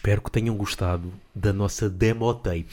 Espero 0.00 0.22
que 0.22 0.30
tenham 0.30 0.56
gostado 0.56 1.12
da 1.34 1.52
nossa 1.52 1.90
demo 1.90 2.32
tape 2.32 2.64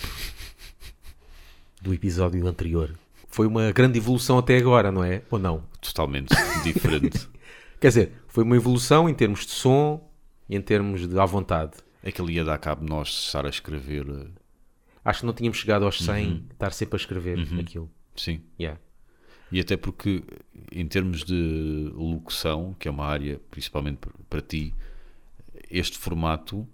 do 1.81 1.93
episódio 1.93 2.47
anterior. 2.47 2.97
Foi 3.27 3.45
uma 3.45 3.69
grande 3.73 3.97
evolução 3.99 4.37
até 4.37 4.57
agora, 4.57 4.93
não 4.93 5.03
é? 5.03 5.21
Ou 5.29 5.37
não? 5.37 5.61
Totalmente 5.81 6.33
diferente. 6.63 7.27
Quer 7.81 7.89
dizer, 7.89 8.11
foi 8.29 8.45
uma 8.45 8.55
evolução 8.55 9.09
em 9.09 9.13
termos 9.13 9.45
de 9.45 9.51
som 9.51 10.09
e 10.47 10.55
em 10.55 10.61
termos 10.61 11.05
de 11.05 11.19
à 11.19 11.25
vontade. 11.25 11.73
É 12.01 12.13
que 12.13 12.21
ele 12.21 12.31
ia 12.31 12.45
dar 12.45 12.57
cabo 12.59 12.85
de 12.85 12.89
nós 12.89 13.09
estar 13.09 13.45
a 13.45 13.49
escrever. 13.49 14.07
eh, 14.09 14.27
Acho 15.03 15.19
que 15.19 15.25
não 15.25 15.33
tínhamos 15.33 15.57
chegado 15.57 15.83
aos 15.83 15.97
100, 16.01 16.45
estar 16.53 16.71
sempre 16.71 16.95
a 16.95 16.99
escrever 16.99 17.37
aquilo. 17.59 17.91
Sim. 18.15 18.39
Yeah. 18.57 18.79
E 19.51 19.59
até 19.59 19.75
porque, 19.75 20.23
em 20.71 20.87
termos 20.87 21.25
de 21.25 21.91
locução, 21.93 22.73
que 22.79 22.87
é 22.87 22.91
uma 22.91 23.05
área 23.05 23.41
principalmente 23.51 23.99
para- 24.29 24.41
ti, 24.41 24.73
este 25.69 25.97
formato 25.97 26.65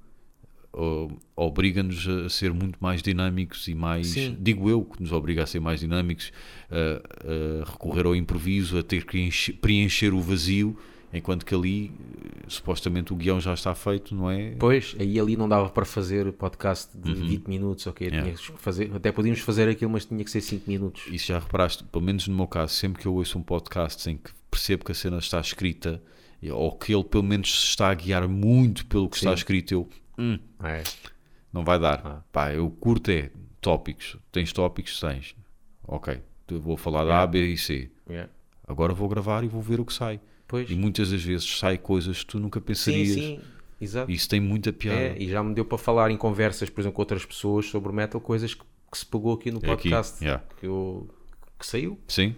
obriga-nos 1.36 2.08
a 2.08 2.30
ser 2.30 2.52
muito 2.54 2.78
mais 2.80 3.02
dinâmicos 3.02 3.68
e 3.68 3.76
mais. 3.76 4.08
Sim. 4.08 4.36
Digo 4.40 4.70
eu 4.70 4.84
que 4.84 5.02
nos 5.02 5.12
obriga 5.12 5.44
a 5.44 5.46
ser 5.46 5.60
mais 5.60 5.80
dinâmicos, 5.80 6.32
a, 6.70 7.66
a 7.66 7.72
recorrer 7.72 8.06
ao 8.06 8.16
improviso, 8.16 8.78
a 8.78 8.84
ter 8.84 9.06
que 9.06 9.20
enche- 9.20 9.54
preencher 9.54 10.14
o 10.14 10.20
vazio, 10.20 10.76
enquanto 11.14 11.46
que 11.46 11.54
ali, 11.54 11.92
eh, 12.26 12.46
supostamente, 12.48 13.14
o 13.14 13.16
guião 13.16 13.40
já 13.40 13.54
está 13.54 13.76
feito, 13.76 14.16
não 14.16 14.30
é? 14.32 14.56
Pois, 14.58 14.96
aí 15.00 15.20
ali 15.20 15.38
não 15.38 15.48
dava 15.48 15.70
para 15.70 15.86
fazer 15.86 16.32
podcast 16.34 16.90
de 16.98 17.14
20 17.14 17.48
minutos, 17.48 17.86
ok? 17.86 18.08
Yeah. 18.08 18.34
Fazer, 18.58 18.92
até 18.96 19.12
podíamos 19.12 19.42
fazer 19.42 19.70
aquilo, 19.70 19.92
mas 19.92 20.06
tinha 20.06 20.24
que 20.24 20.32
ser 20.32 20.42
5 20.42 20.70
minutos. 20.70 21.04
E 21.12 21.20
se 21.20 21.28
já 21.28 21.38
reparaste, 21.40 21.84
pelo 21.84 22.04
menos 22.04 22.28
no 22.28 22.36
meu 22.36 22.48
caso, 22.48 22.74
sempre 22.74 23.02
que 23.02 23.08
eu 23.08 23.14
ouço 23.14 23.38
um 23.38 23.44
podcast 23.44 24.10
em 24.10 24.18
que 24.18 24.32
percebo 24.50 24.84
que 24.86 24.92
a 24.92 24.96
cena 24.96 25.20
está 25.20 25.40
escrita, 25.40 26.02
ou 26.52 26.72
que 26.74 26.94
ele 26.94 27.04
pelo 27.04 27.24
menos 27.24 27.62
se 27.62 27.68
está 27.68 27.90
a 27.90 27.94
guiar 27.94 28.28
muito 28.28 28.86
pelo 28.88 29.08
que 29.08 29.16
está 29.16 29.30
Sim. 29.30 29.36
escrito, 29.36 29.72
eu 29.74 29.88
"Hum, 30.18 30.38
É. 30.64 30.84
não 31.52 31.64
vai 31.64 31.80
dar. 31.80 32.02
Ah. 32.06 32.22
Pá, 32.32 32.54
eu 32.54 32.70
curto 32.70 33.10
é 33.12 33.30
tópicos. 33.62 34.18
Tens 34.32 34.52
tópicos? 34.54 35.00
Tens. 35.00 35.36
Ok, 35.88 36.22
vou 36.62 36.78
falar 36.78 37.00
da 37.04 37.10
Yeah. 37.10 37.24
A, 37.24 37.28
B 37.28 37.46
e 37.48 37.58
C. 37.58 37.92
Yeah. 38.10 38.30
Agora 38.68 38.94
vou 38.94 39.08
gravar 39.10 39.44
e 39.44 39.48
vou 39.48 39.62
ver 39.62 39.80
o 39.80 39.86
que 39.86 39.94
sai. 39.94 40.20
Pois. 40.48 40.70
E 40.70 40.76
muitas 40.76 41.12
das 41.12 41.24
vezes 41.24 41.58
sai 41.60 41.78
coisas 41.78 42.20
que 42.20 42.28
tu 42.28 42.40
nunca 42.40 42.60
Sim, 42.60 42.66
pensarias. 42.66 43.14
sim, 43.14 43.40
exato. 43.82 44.12
Isso 44.12 44.30
tem 44.30 44.40
muita 44.40 44.72
piada. 44.72 45.00
É, 45.00 45.18
e 45.18 45.28
já 45.30 45.44
me 45.44 45.54
deu 45.54 45.66
para 45.66 45.78
falar 45.78 46.12
em 46.12 46.18
conversas, 46.18 46.70
por 46.70 46.82
exemplo, 46.82 46.96
com 46.96 47.02
outras 47.02 47.26
pessoas 47.26 47.66
sobre 47.66 47.92
metal, 47.92 48.22
coisas 48.22 48.54
que, 48.54 48.64
que 48.92 48.98
se 48.98 49.06
pegou 49.06 49.34
aqui 49.34 49.50
no 49.52 49.58
É 49.58 49.72
aqui, 49.72 49.90
podcast 49.90 50.24
yeah. 50.24 50.44
que, 50.60 50.66
eu, 50.68 51.10
que 51.60 51.66
saiu. 51.66 52.00
Sim? 52.08 52.36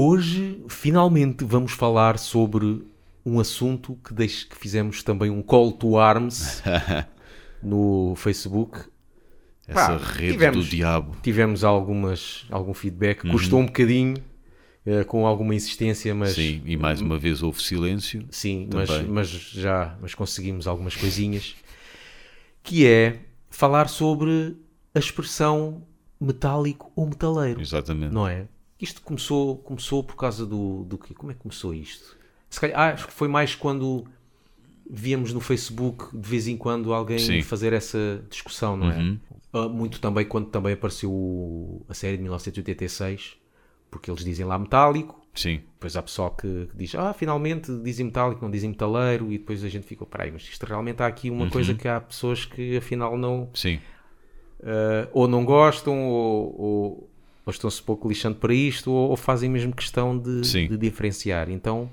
Hoje, 0.00 0.62
finalmente, 0.68 1.44
vamos 1.44 1.72
falar 1.72 2.18
sobre 2.20 2.86
um 3.26 3.40
assunto 3.40 3.98
que, 4.04 4.14
deixe, 4.14 4.46
que 4.46 4.56
fizemos 4.56 5.02
também 5.02 5.28
um 5.28 5.42
call 5.42 5.72
to 5.72 5.98
arms 5.98 6.62
no 7.60 8.14
Facebook. 8.16 8.78
Essa 9.66 9.74
Pá, 9.74 9.96
rede 9.96 10.34
tivemos- 10.34 10.64
do 10.66 10.70
diabo. 10.70 11.16
Tivemos 11.20 11.64
algumas, 11.64 12.46
algum 12.48 12.72
feedback, 12.72 13.24
Uhum. 13.24 13.32
custou 13.32 13.58
um 13.58 13.66
bocadinho, 13.66 14.14
eh, 14.86 15.02
com 15.02 15.26
alguma 15.26 15.52
insistência, 15.52 16.14
mas 16.14 16.34
Sim, 16.36 16.62
e 16.64 16.76
mais 16.76 17.00
uma 17.00 17.18
vez 17.18 17.42
houve 17.42 17.60
silêncio. 17.60 18.24
Sim, 18.30 18.68
mas, 18.72 18.88
mas 19.04 19.28
já 19.28 19.98
mas 20.00 20.14
conseguimos 20.14 20.68
algumas 20.68 20.94
coisinhas. 20.94 21.56
Que 22.62 22.86
é 22.86 23.18
falar 23.50 23.88
sobre 23.88 24.56
a 24.94 24.98
expressão 25.00 25.82
metálico 26.20 26.92
ou 26.94 27.04
metaleiro, 27.06 27.60
Exatamente. 27.60 28.14
não 28.14 28.28
é? 28.28 28.46
Isto 28.80 29.02
começou, 29.02 29.56
começou 29.58 30.04
por 30.04 30.16
causa 30.16 30.46
do, 30.46 30.84
do 30.84 30.96
quê? 30.96 31.12
Como 31.14 31.32
é 31.32 31.34
que 31.34 31.40
começou 31.40 31.74
isto? 31.74 32.16
Se 32.48 32.60
calhar, 32.60 32.78
ah, 32.78 32.92
acho 32.92 33.06
que 33.06 33.12
foi 33.12 33.28
mais 33.28 33.54
quando 33.54 34.06
víamos 34.88 35.32
no 35.32 35.40
Facebook 35.40 36.16
de 36.16 36.28
vez 36.28 36.48
em 36.48 36.56
quando 36.56 36.94
alguém 36.94 37.18
Sim. 37.18 37.42
fazer 37.42 37.72
essa 37.72 38.24
discussão, 38.30 38.76
não 38.76 38.90
é? 38.90 38.96
Uhum. 38.96 39.18
Ah, 39.52 39.68
Muito 39.68 40.00
também 40.00 40.24
quando 40.24 40.46
também 40.46 40.72
apareceu 40.74 41.84
a 41.88 41.94
série 41.94 42.16
de 42.16 42.22
1986, 42.22 43.36
porque 43.90 44.10
eles 44.10 44.24
dizem 44.24 44.46
lá 44.46 44.58
metálico, 44.58 45.20
Sim. 45.34 45.60
depois 45.74 45.96
há 45.96 46.02
pessoal 46.02 46.30
que, 46.30 46.66
que 46.70 46.76
diz, 46.76 46.94
ah, 46.94 47.12
finalmente 47.12 47.72
dizem 47.82 48.06
metálico, 48.06 48.40
não 48.42 48.50
dizem 48.50 48.70
metaleiro, 48.70 49.32
e 49.32 49.38
depois 49.38 49.62
a 49.64 49.68
gente 49.68 49.86
fica, 49.86 50.06
peraí, 50.06 50.30
mas 50.30 50.42
isto 50.42 50.64
realmente 50.64 51.02
há 51.02 51.06
aqui 51.06 51.30
uma 51.30 51.50
coisa 51.50 51.74
que 51.74 51.88
há 51.88 52.00
pessoas 52.00 52.44
que 52.44 52.76
afinal 52.76 53.16
não, 53.18 53.50
Sim. 53.54 53.80
ah, 54.62 55.08
ou 55.12 55.26
não 55.28 55.44
gostam, 55.44 56.08
ou, 56.08 56.60
ou, 56.60 57.10
ou 57.48 57.50
estão-se 57.50 57.82
pouco 57.82 58.06
lixando 58.06 58.36
para 58.36 58.52
isto, 58.52 58.92
ou, 58.92 59.08
ou 59.08 59.16
fazem 59.16 59.48
mesmo 59.48 59.74
questão 59.74 60.18
de, 60.18 60.42
de 60.68 60.76
diferenciar. 60.76 61.48
Então 61.48 61.90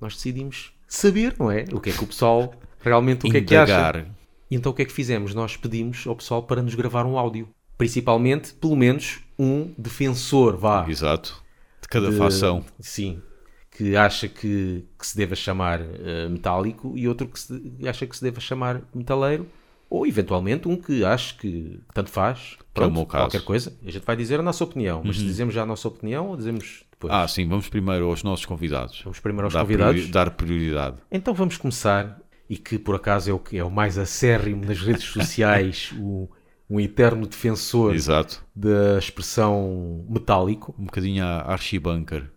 nós 0.00 0.16
decidimos 0.16 0.72
saber, 0.88 1.36
não 1.38 1.48
é? 1.52 1.64
O 1.72 1.78
que 1.80 1.90
é 1.90 1.92
que 1.92 2.02
o 2.02 2.06
pessoal 2.08 2.52
realmente 2.80 3.24
o 3.24 3.30
que 3.30 3.36
é 3.36 3.40
que 3.42 3.54
acha. 3.54 4.04
Então 4.50 4.72
o 4.72 4.74
que 4.74 4.82
é 4.82 4.84
que 4.84 4.92
fizemos? 4.92 5.34
Nós 5.36 5.56
pedimos 5.56 6.04
ao 6.04 6.16
pessoal 6.16 6.42
para 6.42 6.60
nos 6.60 6.74
gravar 6.74 7.06
um 7.06 7.16
áudio. 7.16 7.48
Principalmente, 7.78 8.52
pelo 8.54 8.74
menos, 8.74 9.20
um 9.38 9.72
defensor, 9.78 10.56
vá, 10.56 10.84
Exato. 10.88 11.40
De 11.80 11.86
cada 11.88 12.10
de- 12.10 12.16
facção. 12.18 12.64
Sim. 12.80 13.22
Que 13.70 13.94
acha 13.96 14.26
que, 14.28 14.84
que 14.98 15.06
se 15.06 15.16
deva 15.16 15.36
chamar 15.36 15.80
eh, 15.80 16.28
metálico 16.28 16.92
e 16.98 17.06
outro 17.06 17.28
que 17.28 17.38
se- 17.38 17.72
acha 17.88 18.04
que 18.04 18.16
se 18.16 18.22
deva 18.22 18.40
chamar 18.40 18.82
metaleiro. 18.92 19.46
Ou 19.94 20.06
eventualmente 20.06 20.66
um 20.68 20.76
que 20.76 21.04
acha 21.04 21.34
que 21.34 21.78
tanto 21.92 22.08
faz. 22.10 22.56
Que 22.74 22.80
é 22.82 22.88
Pronto, 22.88 22.94
caso. 23.06 23.24
Uhum. 23.24 23.30
qualquer 23.30 23.44
coisa. 23.44 23.76
A 23.86 23.90
gente 23.90 24.04
vai 24.06 24.16
dizer 24.16 24.40
a 24.40 24.42
nossa 24.42 24.64
opinião. 24.64 25.02
Mas 25.04 25.16
dizemos 25.16 25.52
já 25.52 25.62
a 25.62 25.66
nossa 25.66 25.86
opinião 25.86 26.28
ou 26.28 26.36
dizemos 26.36 26.84
depois? 26.90 27.12
Ah, 27.12 27.28
sim, 27.28 27.46
vamos 27.46 27.68
primeiro 27.68 28.06
aos 28.06 28.22
nossos 28.22 28.46
convidados. 28.46 29.02
Vamos 29.04 29.20
primeiro 29.20 29.46
aos 29.48 29.52
dar 29.52 29.60
convidados. 29.60 29.94
priori- 29.94 30.10
dar 30.12 30.30
prioridade. 30.30 30.96
Então 31.10 31.34
vamos 31.34 31.58
começar. 31.58 32.18
E 32.48 32.56
que 32.56 32.78
por 32.78 32.94
acaso 32.94 33.30
é 33.30 33.32
o 33.34 33.38
que 33.38 33.58
é 33.58 33.64
o 33.64 33.70
mais 33.70 33.98
acérrimo 33.98 34.64
nas 34.64 34.78
redes 34.80 35.04
sociais, 35.12 35.92
o, 35.98 36.26
um 36.70 36.80
eterno 36.80 37.26
defensor 37.26 37.94
Exato. 37.94 38.42
da 38.56 38.98
expressão 38.98 40.04
metálico. 40.08 40.74
Um 40.78 40.84
bocadinho 40.86 41.22
a 41.24 41.52
Archibunker. 41.52 42.30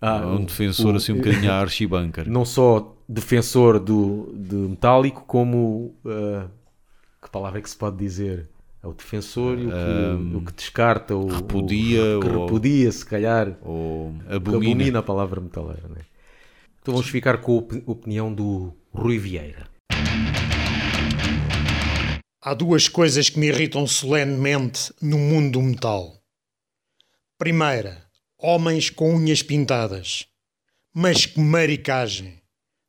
Ah, 0.00 0.18
um 0.26 0.42
o- 0.42 0.46
defensor 0.46 0.94
o- 0.94 0.96
assim 0.98 1.12
um 1.12 1.16
bocadinho 1.16 1.50
a 1.50 1.56
Archibunker. 1.60 2.28
não 2.30 2.44
só 2.44 2.96
defensor 3.08 3.80
do, 3.80 4.32
de 4.36 4.54
metálico, 4.54 5.24
como 5.26 5.94
uh, 6.04 6.48
que 7.26 7.30
palavra 7.30 7.58
é 7.58 7.62
que 7.62 7.68
se 7.70 7.76
pode 7.76 7.96
dizer? 7.96 8.48
É 8.82 8.86
o 8.86 8.92
defensor 8.92 9.58
e 9.58 9.66
o 9.66 9.70
que, 9.70 10.36
o 10.36 10.40
que 10.46 10.52
descarta, 10.52 11.14
o 11.16 11.26
repudia 11.26 12.18
o 12.18 12.20
que 12.20 12.28
ou- 12.28 12.46
repudia, 12.46 12.92
se 12.92 13.04
calhar, 13.04 13.56
Ou 13.62 14.14
que 14.28 14.34
abomina. 14.34 14.72
abomina 14.72 14.98
a 15.00 15.02
palavra 15.02 15.40
metaleira. 15.40 15.88
Né? 15.88 16.02
Então 16.80 16.94
vamos 16.94 17.08
ficar 17.08 17.38
com 17.38 17.52
a 17.52 17.56
opi- 17.56 17.82
opinião 17.86 18.32
do 18.32 18.72
Rui 18.92 19.18
Vieira. 19.18 19.66
Há 22.40 22.54
duas 22.54 22.88
coisas 22.88 23.28
que 23.28 23.40
me 23.40 23.48
irritam 23.48 23.86
solenemente 23.88 24.92
no 25.02 25.18
mundo 25.18 25.58
do 25.58 25.62
metal. 25.62 26.14
Primeira, 27.38 28.04
homens 28.38 28.88
com 28.88 29.12
unhas 29.16 29.42
pintadas. 29.42 30.26
Mas 30.94 31.26
que 31.26 31.40
maricagem! 31.40 32.40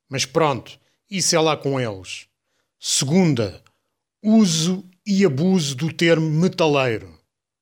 Mas 0.08 0.24
pronto, 0.24 0.78
isso 1.10 1.34
é 1.34 1.40
lá 1.40 1.56
com 1.56 1.78
eles. 1.80 2.26
Segunda, 2.78 3.60
uso 4.22 4.84
e 5.06 5.24
abuso 5.24 5.76
do 5.76 5.92
termo 5.92 6.28
metaleiro. 6.28 7.16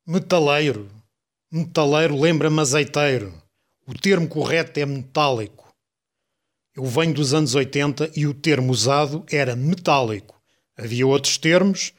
Metaleiro. 0.06 0.88
Metaleiro 1.52 2.18
lembra-me 2.18 2.60
azeiteiro. 2.60 3.32
O 3.86 3.94
termo 3.94 4.26
correto 4.26 4.80
é 4.80 4.86
metálico. 4.86 5.72
Eu 6.74 6.84
venho 6.84 7.14
dos 7.14 7.34
anos 7.34 7.54
80 7.54 8.10
e 8.16 8.26
o 8.26 8.34
termo 8.34 8.72
usado 8.72 9.24
era 9.30 9.54
metálico. 9.54 10.40
Havia 10.76 11.06
outros 11.06 11.38
termos, 11.38 11.92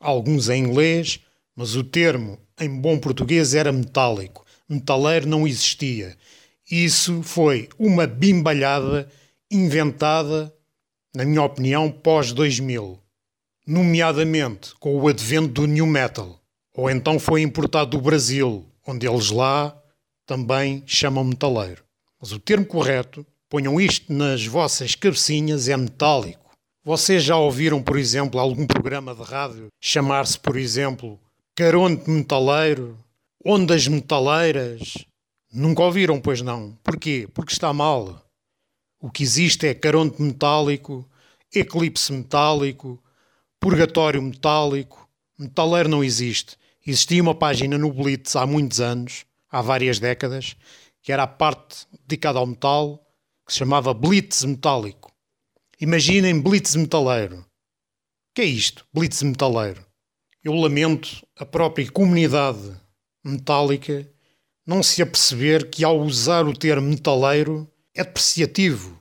alguns 0.00 0.48
em 0.48 0.62
inglês, 0.62 1.20
mas 1.54 1.74
o 1.74 1.82
termo 1.82 2.38
em 2.60 2.68
bom 2.80 2.98
português 2.98 3.54
era 3.54 3.72
metálico. 3.72 4.44
Metaleiro 4.68 5.26
não 5.26 5.46
existia. 5.46 6.16
Isso 6.70 7.22
foi 7.22 7.68
uma 7.78 8.06
bimbalhada 8.06 9.08
inventada, 9.50 10.54
na 11.14 11.24
minha 11.24 11.42
opinião, 11.42 11.90
pós-2000, 11.90 13.01
nomeadamente 13.66 14.74
com 14.80 14.96
o 14.96 15.08
advento 15.08 15.48
do 15.48 15.66
new 15.66 15.86
metal. 15.86 16.40
Ou 16.74 16.90
então 16.90 17.18
foi 17.18 17.42
importado 17.42 17.96
do 17.96 18.02
Brasil, 18.02 18.66
onde 18.86 19.06
eles 19.06 19.30
lá 19.30 19.76
também 20.26 20.82
chamam 20.86 21.24
metaleiro. 21.24 21.84
Mas 22.20 22.32
o 22.32 22.38
termo 22.38 22.64
correto, 22.64 23.26
ponham 23.48 23.80
isto 23.80 24.12
nas 24.12 24.46
vossas 24.46 24.94
cabecinhas, 24.94 25.68
é 25.68 25.76
metálico. 25.76 26.50
Vocês 26.84 27.22
já 27.22 27.36
ouviram, 27.36 27.82
por 27.82 27.98
exemplo, 27.98 28.40
algum 28.40 28.66
programa 28.66 29.14
de 29.14 29.22
rádio 29.22 29.68
chamar-se, 29.80 30.38
por 30.38 30.56
exemplo, 30.56 31.20
Caronte 31.54 32.08
Metaleiro, 32.08 32.98
Ondas 33.44 33.86
Metaleiras? 33.86 34.94
Nunca 35.52 35.82
ouviram, 35.82 36.20
pois 36.20 36.40
não. 36.40 36.78
Porquê? 36.82 37.28
Porque 37.34 37.52
está 37.52 37.72
mal. 37.72 38.24
O 39.00 39.10
que 39.10 39.22
existe 39.22 39.66
é 39.66 39.74
Caronte 39.74 40.22
Metálico, 40.22 41.06
Eclipse 41.54 42.12
Metálico, 42.12 43.01
Purgatório 43.62 44.20
Metálico. 44.20 45.08
Metaleiro 45.38 45.88
não 45.88 46.02
existe. 46.02 46.56
Existia 46.84 47.22
uma 47.22 47.32
página 47.32 47.78
no 47.78 47.92
Blitz 47.92 48.34
há 48.34 48.44
muitos 48.44 48.80
anos, 48.80 49.24
há 49.48 49.62
várias 49.62 50.00
décadas, 50.00 50.56
que 51.00 51.12
era 51.12 51.22
a 51.22 51.28
parte 51.28 51.86
dedicada 52.04 52.40
ao 52.40 52.46
metal, 52.46 53.00
que 53.46 53.52
se 53.52 53.60
chamava 53.60 53.94
Blitz 53.94 54.42
Metálico. 54.42 55.12
Imaginem 55.80 56.40
Blitz 56.40 56.74
Metaleiro. 56.74 57.36
O 57.36 57.44
que 58.34 58.42
é 58.42 58.46
isto, 58.46 58.84
Blitz 58.92 59.22
Metaleiro? 59.22 59.86
Eu 60.42 60.54
lamento 60.54 61.24
a 61.38 61.46
própria 61.46 61.88
comunidade 61.88 62.76
metálica 63.24 64.10
não 64.66 64.82
se 64.82 65.00
aperceber 65.00 65.70
que 65.70 65.84
ao 65.84 66.00
usar 66.00 66.48
o 66.48 66.52
termo 66.52 66.88
metaleiro 66.88 67.70
é 67.94 68.02
depreciativo. 68.02 69.00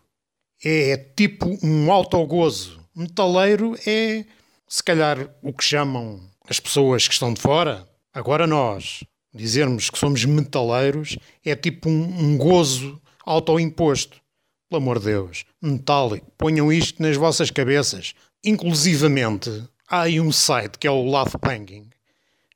É, 0.63 0.91
é 0.91 0.97
tipo 0.97 1.57
um 1.65 1.91
autogozo. 1.91 2.79
Metaleiro 2.95 3.75
é, 3.87 4.23
se 4.71 4.81
calhar, 4.81 5.29
o 5.41 5.51
que 5.51 5.65
chamam 5.65 6.21
as 6.47 6.57
pessoas 6.57 7.05
que 7.05 7.13
estão 7.13 7.33
de 7.33 7.41
fora. 7.41 7.85
Agora 8.13 8.47
nós 8.47 9.03
dizermos 9.33 9.89
que 9.89 9.99
somos 9.99 10.23
metaleiros 10.23 11.17
é 11.43 11.57
tipo 11.57 11.89
um, 11.89 12.03
um 12.19 12.37
gozo 12.37 13.01
autoimposto. 13.25 14.21
Pelo 14.69 14.81
amor 14.81 14.99
de 14.99 15.07
Deus, 15.07 15.43
metálico, 15.61 16.31
ponham 16.37 16.71
isto 16.71 17.01
nas 17.01 17.17
vossas 17.17 17.51
cabeças. 17.51 18.13
Inclusivamente, 18.41 19.49
há 19.89 20.03
aí 20.03 20.21
um 20.21 20.31
site 20.31 20.77
que 20.79 20.87
é 20.87 20.91
o 20.91 21.03
Laugh 21.03 21.35
Banging 21.41 21.89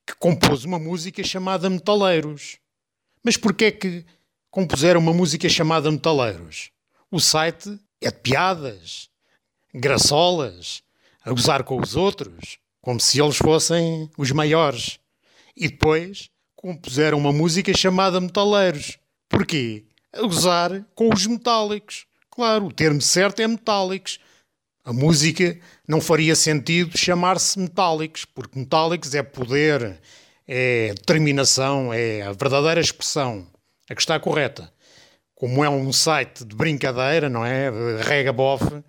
que 0.07 0.15
compôs 0.15 0.63
uma 0.63 0.79
música 0.79 1.21
chamada 1.21 1.69
Metaleiros. 1.69 2.59
Mas 3.21 3.35
porquê 3.35 3.73
que 3.73 4.05
compuseram 4.49 5.01
uma 5.01 5.13
música 5.13 5.49
chamada 5.49 5.91
Metaleiros? 5.91 6.71
O 7.11 7.19
site 7.19 7.77
é 7.99 8.09
de 8.09 8.19
piadas, 8.19 9.09
graçolas, 9.73 10.81
a 11.25 11.31
gozar 11.31 11.63
com 11.63 11.81
os 11.81 11.95
outros, 11.95 12.59
como 12.79 12.99
se 12.99 13.19
eles 13.19 13.37
fossem 13.37 14.09
os 14.15 14.31
maiores. 14.31 14.99
E 15.57 15.67
depois 15.67 16.29
compuseram 16.55 17.17
uma 17.17 17.33
música 17.33 17.75
chamada 17.75 18.21
Metaleiros. 18.21 18.99
Porquê? 19.27 19.85
A 20.13 20.21
gozar 20.21 20.85
com 20.93 21.11
os 21.11 21.25
metálicos. 21.25 22.05
Claro, 22.29 22.67
o 22.67 22.71
termo 22.71 23.01
certo 23.01 23.41
é 23.41 23.47
metálicos. 23.47 24.19
A 24.83 24.93
música 24.93 25.59
não 25.87 25.99
faria 25.99 26.35
sentido 26.35 26.95
chamar-se 26.95 27.57
metálicos, 27.57 28.23
porque 28.23 28.59
metálicos 28.59 29.15
é 29.15 29.23
poder, 29.23 29.99
é 30.47 30.93
determinação, 30.93 31.91
é 31.91 32.21
a 32.21 32.33
verdadeira 32.33 32.79
expressão, 32.79 33.47
a 33.89 33.95
que 33.95 34.01
está 34.01 34.19
correta. 34.19 34.71
Como 35.33 35.65
é 35.65 35.69
um 35.69 35.91
site 35.91 36.45
de 36.45 36.55
brincadeira, 36.55 37.29
não 37.29 37.43
é? 37.43 37.71
Rega 38.03 38.31
bofe, 38.31 38.83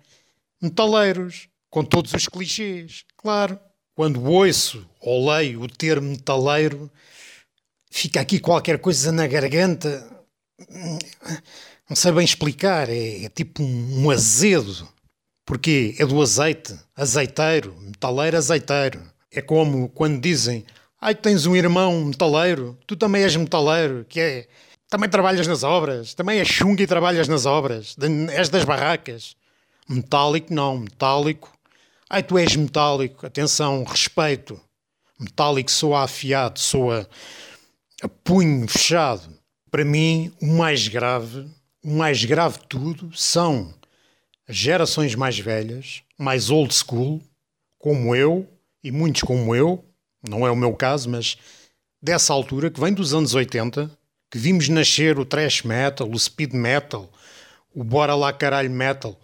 metaleiros, 0.61 1.49
com 1.69 1.83
todos 1.83 2.13
os 2.13 2.27
clichês, 2.27 3.03
claro. 3.15 3.59
Quando 3.95 4.23
ouço 4.23 4.87
ou 5.01 5.29
leio 5.29 5.61
o 5.61 5.67
termo 5.67 6.11
metaleiro, 6.11 6.91
fica 7.89 8.21
aqui 8.21 8.39
qualquer 8.39 8.79
coisa 8.79 9.11
na 9.11 9.25
garganta. 9.25 10.07
Não 11.89 11.95
sei 11.95 12.11
bem 12.11 12.25
explicar, 12.25 12.89
é, 12.89 13.23
é 13.25 13.29
tipo 13.29 13.63
um, 13.63 14.03
um 14.03 14.11
azedo. 14.11 14.87
Porque 15.45 15.95
é 15.97 16.05
do 16.05 16.21
azeite, 16.21 16.77
azeiteiro, 16.95 17.73
metaleiro, 17.79 18.37
azeiteiro. 18.37 19.01
É 19.31 19.41
como 19.41 19.87
quando 19.89 20.19
dizem, 20.19 20.65
ai, 20.99 21.15
tens 21.15 21.45
um 21.45 21.55
irmão 21.55 22.05
metaleiro, 22.05 22.77
tu 22.85 22.97
também 22.97 23.23
és 23.23 23.35
metaleiro, 23.35 24.05
que 24.09 24.19
é, 24.19 24.47
também 24.89 25.09
trabalhas 25.09 25.47
nas 25.47 25.63
obras, 25.63 26.13
também 26.13 26.39
és 26.39 26.47
chunga 26.47 26.83
e 26.83 26.87
trabalhas 26.87 27.27
nas 27.27 27.45
obras, 27.45 27.95
és 28.31 28.49
das 28.49 28.65
barracas. 28.65 29.35
Metálico 29.87 30.53
não, 30.53 30.79
metálico. 30.79 31.56
Ai, 32.09 32.23
tu 32.23 32.37
és 32.37 32.55
metálico, 32.55 33.25
atenção, 33.25 33.83
respeito. 33.83 34.59
Metálico 35.19 35.69
soa 35.69 36.03
afiado, 36.03 36.57
soa 36.57 37.07
a 38.01 38.07
punho 38.07 38.65
fechado. 38.67 39.37
Para 39.69 39.83
mim, 39.83 40.31
o 40.41 40.45
mais 40.45 40.87
grave, 40.87 41.45
o 41.83 41.91
mais 41.91 42.23
grave 42.23 42.59
de 42.59 42.67
tudo, 42.67 43.11
são 43.13 43.73
gerações 44.47 45.15
mais 45.15 45.37
velhas, 45.37 46.01
mais 46.17 46.49
old 46.49 46.73
school, 46.73 47.21
como 47.77 48.15
eu 48.15 48.47
e 48.81 48.89
muitos 48.89 49.23
como 49.23 49.53
eu, 49.53 49.83
não 50.25 50.47
é 50.47 50.51
o 50.51 50.55
meu 50.55 50.73
caso, 50.73 51.09
mas 51.09 51.37
dessa 52.01 52.31
altura, 52.31 52.71
que 52.71 52.79
vem 52.79 52.93
dos 52.93 53.13
anos 53.13 53.33
80, 53.33 53.91
que 54.31 54.37
vimos 54.37 54.69
nascer 54.69 55.19
o 55.19 55.25
thrash 55.25 55.63
metal, 55.63 56.09
o 56.09 56.17
speed 56.17 56.53
metal, 56.53 57.11
o 57.75 57.83
bora 57.83 58.15
lá 58.15 58.31
caralho 58.31 58.71
metal. 58.71 59.19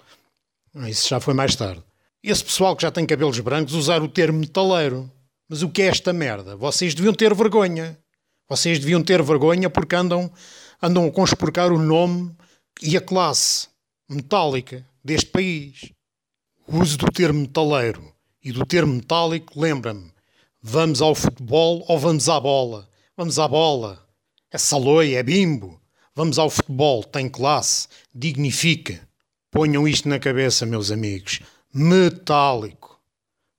Isso 0.87 1.07
já 1.07 1.21
foi 1.21 1.33
mais 1.33 1.55
tarde. 1.55 1.81
Esse 2.23 2.41
pessoal 2.41 2.73
que 2.73 2.83
já 2.83 2.89
tem 2.89 3.05
cabelos 3.05 3.37
brancos 3.41 3.73
usar 3.73 4.01
o 4.01 4.07
termo 4.07 4.39
metaleiro. 4.39 5.11
Mas 5.49 5.61
o 5.61 5.67
que 5.67 5.81
é 5.81 5.87
esta 5.87 6.13
merda? 6.13 6.55
Vocês 6.55 6.95
deviam 6.95 7.13
ter 7.13 7.33
vergonha. 7.33 7.99
Vocês 8.47 8.79
deviam 8.79 9.03
ter 9.03 9.21
vergonha 9.21 9.69
porque 9.69 9.93
andam, 9.93 10.31
andam 10.81 11.05
a 11.05 11.11
conspurcar 11.11 11.69
o 11.73 11.77
nome 11.77 12.33
e 12.81 12.95
a 12.95 13.01
classe 13.01 13.67
metálica 14.09 14.87
deste 15.03 15.31
país. 15.31 15.91
O 16.65 16.79
uso 16.79 16.97
do 16.97 17.11
termo 17.11 17.41
metaleiro 17.41 18.13
e 18.41 18.53
do 18.53 18.65
termo 18.65 18.93
metálico 18.93 19.59
lembra-me: 19.59 20.09
vamos 20.61 21.01
ao 21.01 21.13
futebol 21.13 21.83
ou 21.89 21.99
vamos 21.99 22.29
à 22.29 22.39
bola? 22.39 22.87
Vamos 23.17 23.37
à 23.37 23.49
bola. 23.49 24.01
É 24.49 24.57
saloi, 24.57 25.15
é 25.15 25.23
bimbo. 25.23 25.77
Vamos 26.15 26.39
ao 26.39 26.49
futebol, 26.49 27.03
tem 27.03 27.27
classe, 27.27 27.89
dignifica. 28.15 29.01
Ponham 29.51 29.85
isto 29.85 30.07
na 30.07 30.19
cabeça, 30.19 30.65
meus 30.65 30.89
amigos. 30.89 31.41
Metálico. 31.75 32.99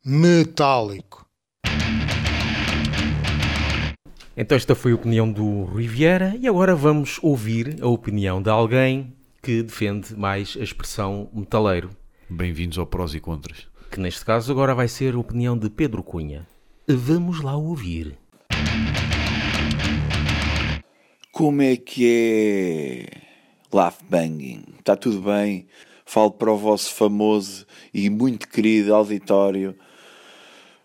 Metálico. 0.05 1.27
Então 4.37 4.55
esta 4.55 4.77
foi 4.77 4.93
a 4.93 4.95
opinião 4.95 5.33
do 5.33 5.65
Riviera 5.65 6.37
e 6.41 6.47
agora 6.47 6.77
vamos 6.77 7.19
ouvir 7.21 7.77
a 7.83 7.89
opinião 7.89 8.41
de 8.41 8.49
alguém 8.49 9.13
que 9.43 9.65
defende 9.65 10.15
mais 10.15 10.57
a 10.57 10.63
expressão 10.63 11.29
metaleiro. 11.35 11.91
Bem-vindos 12.31 12.79
ao 12.79 12.87
Prós 12.87 13.17
e 13.17 13.21
Contras. 13.21 13.67
Que 13.91 13.99
neste 13.99 14.25
caso 14.25 14.53
agora 14.53 14.77
vai 14.77 14.87
ser 14.87 15.17
a 15.17 15.19
opinião 15.19 15.59
de 15.59 15.69
Pedro 15.69 16.05
Cunha. 16.05 16.47
Vamos 16.87 17.41
lá 17.41 17.57
ouvir. 17.57 18.17
Como 21.33 21.63
é 21.63 21.77
que 21.77 22.07
é 22.07 23.21
laugh 23.73 23.99
banging? 24.09 24.63
Está 24.79 24.95
tudo 24.95 25.21
bem? 25.21 25.67
Falo 26.05 26.31
para 26.33 26.53
o 26.53 26.57
vosso 26.57 26.93
famoso 26.95 27.67
e 27.93 28.11
muito 28.11 28.49
querido 28.49 28.95
auditório, 28.95 29.75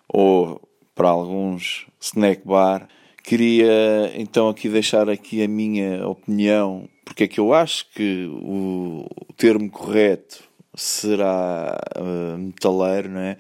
ou 0.08 0.62
para 0.96 1.10
alguns 1.10 1.88
snack 2.00 2.46
bar. 2.46 2.88
Queria 3.24 4.12
então 4.16 4.50
aqui 4.50 4.70
deixar 4.70 5.10
aqui 5.10 5.44
a 5.44 5.48
minha 5.48 6.08
opinião 6.08 6.90
porque 7.10 7.24
é 7.24 7.28
que 7.28 7.40
eu 7.40 7.54
acho 7.54 7.90
que 7.92 8.28
o, 8.28 9.08
termo 9.36 9.70
correto 9.72 10.44
será 10.76 11.76
uh, 11.98 12.38
metaleiro, 12.38 13.10
não 13.10 13.20
é? 13.20 13.38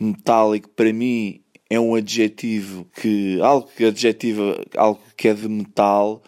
Metálico 0.00 0.70
para 0.70 0.90
mim 0.90 1.42
é 1.68 1.78
um 1.78 1.94
adjetivo 1.94 2.86
que 3.00 3.38
algo 3.42 3.68
que 3.76 3.84
adjetiva 3.84 4.58
algo 4.74 5.00
que 5.16 5.28
é 5.28 5.34
de 5.34 5.46
metal, 5.48 6.22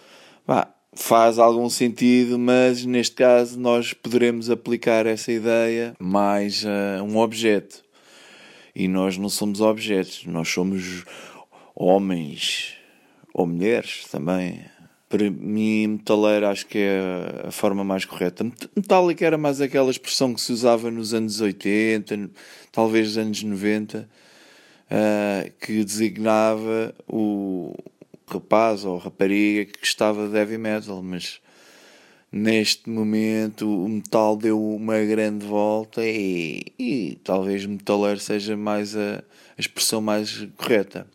bah, 0.46 0.68
faz 0.94 1.38
algum 1.38 1.68
sentido, 1.70 2.38
mas 2.38 2.84
neste 2.84 3.16
caso 3.16 3.58
nós 3.58 3.92
poderemos 3.92 4.50
aplicar 4.50 5.06
essa 5.06 5.32
ideia 5.32 5.94
mais 5.98 6.64
a 6.66 7.02
um 7.02 7.18
objeto. 7.18 7.82
E 8.74 8.88
nós 8.88 9.18
não 9.18 9.28
somos 9.28 9.60
objetos, 9.60 10.24
nós 10.26 10.48
somos 10.48 11.04
homens 11.74 12.74
ou 13.34 13.46
mulheres 13.46 14.06
também 14.10 14.64
para 15.12 15.30
mim, 15.30 15.88
metaleiro 15.88 16.46
acho 16.46 16.66
que 16.66 16.78
é 16.78 17.46
a 17.46 17.50
forma 17.50 17.84
mais 17.84 18.06
correta. 18.06 18.50
Metálica 18.74 19.26
era 19.26 19.36
mais 19.36 19.60
aquela 19.60 19.90
expressão 19.90 20.32
que 20.32 20.40
se 20.40 20.50
usava 20.50 20.90
nos 20.90 21.12
anos 21.12 21.38
80, 21.38 22.30
talvez 22.72 23.08
nos 23.08 23.18
anos 23.18 23.42
90, 23.42 23.98
uh, 23.98 24.06
ah, 24.90 25.50
que 25.60 25.84
designava 25.84 26.94
o 27.06 27.74
rapaz 28.26 28.84
ou 28.84 28.98
rapariga 28.98 29.72
que 29.72 29.80
gostava 29.80 30.28
de 30.28 30.36
heavy 30.36 30.58
metal, 30.58 31.02
mas 31.02 31.40
neste 32.30 32.88
momento 32.88 33.68
o 33.68 33.88
metal 33.88 34.36
deu 34.36 34.62
uma 34.62 34.98
grande 35.00 35.46
volta 35.46 36.02
e, 36.04 36.64
e 36.78 37.18
talvez 37.22 37.66
metaleiro 37.66 38.20
seja 38.20 38.56
mais 38.56 38.96
a, 38.96 39.16
a 39.56 39.60
expressão 39.60 40.00
mais 40.00 40.48
correta. 40.56 41.06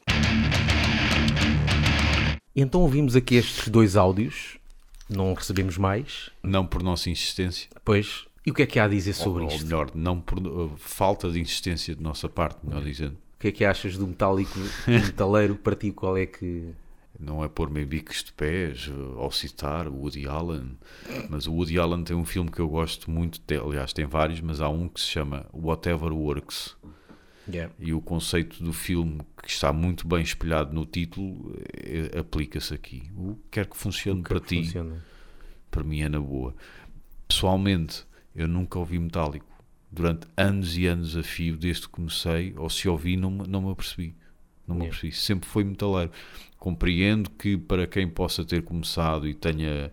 Então 2.55 2.81
ouvimos 2.81 3.15
aqui 3.15 3.35
estes 3.35 3.69
dois 3.69 3.95
áudios, 3.95 4.57
não 5.09 5.33
recebemos 5.33 5.77
mais. 5.77 6.29
Não 6.43 6.65
por 6.65 6.81
nossa 6.81 7.09
insistência. 7.09 7.69
Pois, 7.85 8.25
e 8.45 8.51
o 8.51 8.53
que 8.53 8.63
é 8.63 8.65
que 8.65 8.79
há 8.79 8.85
a 8.85 8.87
dizer 8.87 9.13
sobre 9.13 9.43
ou, 9.43 9.49
isto? 9.49 9.59
Ou 9.59 9.65
melhor, 9.65 9.91
não 9.93 10.19
por 10.19 10.39
uh, 10.39 10.71
falta 10.77 11.29
de 11.29 11.39
insistência 11.39 11.95
de 11.95 12.01
nossa 12.01 12.29
parte, 12.29 12.57
melhor 12.63 12.83
dizendo. 12.83 13.13
O 13.35 13.39
que 13.39 13.49
é 13.49 13.51
que 13.51 13.65
achas 13.65 13.97
do 13.97 14.07
metálico, 14.07 14.57
do 14.57 14.91
metaleiro, 15.05 15.55
para 15.55 15.75
ti, 15.75 15.91
qual 15.91 16.17
é 16.17 16.25
que... 16.25 16.69
Não 17.19 17.43
é 17.43 17.47
pôr-me 17.50 17.83
bicos 17.83 18.24
de 18.24 18.31
pés 18.33 18.88
uh, 18.89 19.17
ao 19.17 19.31
citar 19.31 19.88
o 19.88 19.95
Woody 19.95 20.27
Allen, 20.27 20.77
mas 21.29 21.47
o 21.47 21.53
Woody 21.53 21.79
Allen 21.79 22.03
tem 22.03 22.15
um 22.15 22.24
filme 22.25 22.51
que 22.51 22.59
eu 22.59 22.69
gosto 22.69 23.09
muito, 23.09 23.41
de, 23.47 23.55
aliás 23.57 23.91
tem 23.91 24.05
vários, 24.05 24.39
mas 24.41 24.62
há 24.62 24.69
um 24.69 24.88
que 24.88 25.00
se 25.01 25.07
chama 25.07 25.45
Whatever 25.53 26.13
Works, 26.13 26.75
Yeah. 27.50 27.74
E 27.79 27.93
o 27.93 28.01
conceito 28.01 28.62
do 28.62 28.74
filme, 28.74 29.21
que 29.41 29.50
está 29.50 29.71
muito 29.71 30.05
bem 30.05 30.21
espelhado 30.21 30.74
no 30.75 30.86
título, 30.86 31.55
eh, 31.81 32.12
aplica-se 32.19 32.74
aqui. 32.74 33.09
O 33.15 33.36
que 33.36 33.41
quer 33.51 33.67
que 33.67 33.77
funcione 33.77 34.21
para 34.21 34.38
ti, 34.41 34.65
Funciona. 34.65 35.01
para 35.71 35.81
mim 35.81 36.01
é 36.01 36.09
na 36.09 36.19
boa. 36.19 36.53
Pessoalmente, 37.25 38.05
eu 38.36 38.50
nunca 38.50 38.77
ouvi 38.77 39.00
metálico. 39.00 39.45
Durante 39.89 40.27
anos 40.36 40.77
e 40.77 40.88
anos 40.88 41.15
a 41.15 41.24
fio, 41.24 41.55
desde 41.55 41.83
que 41.83 41.89
comecei, 41.93 42.53
ou 42.57 42.69
se 42.69 42.89
ouvi, 42.89 43.15
não, 43.15 43.31
me- 43.31 43.47
não 43.47 43.62
me 43.62 43.71
apercebi. 43.71 44.13
Não 44.67 44.75
me 44.75 44.86
Yeah. 44.86 45.12
Sempre 45.15 45.47
foi 45.47 45.63
metaleiro. 45.63 46.12
Compreendo 46.57 47.29
que 47.29 47.57
para 47.57 47.88
quem 47.88 48.07
possa 48.07 48.43
ter 48.43 48.63
começado 48.63 49.27
e 49.27 49.33
tenha 49.33 49.91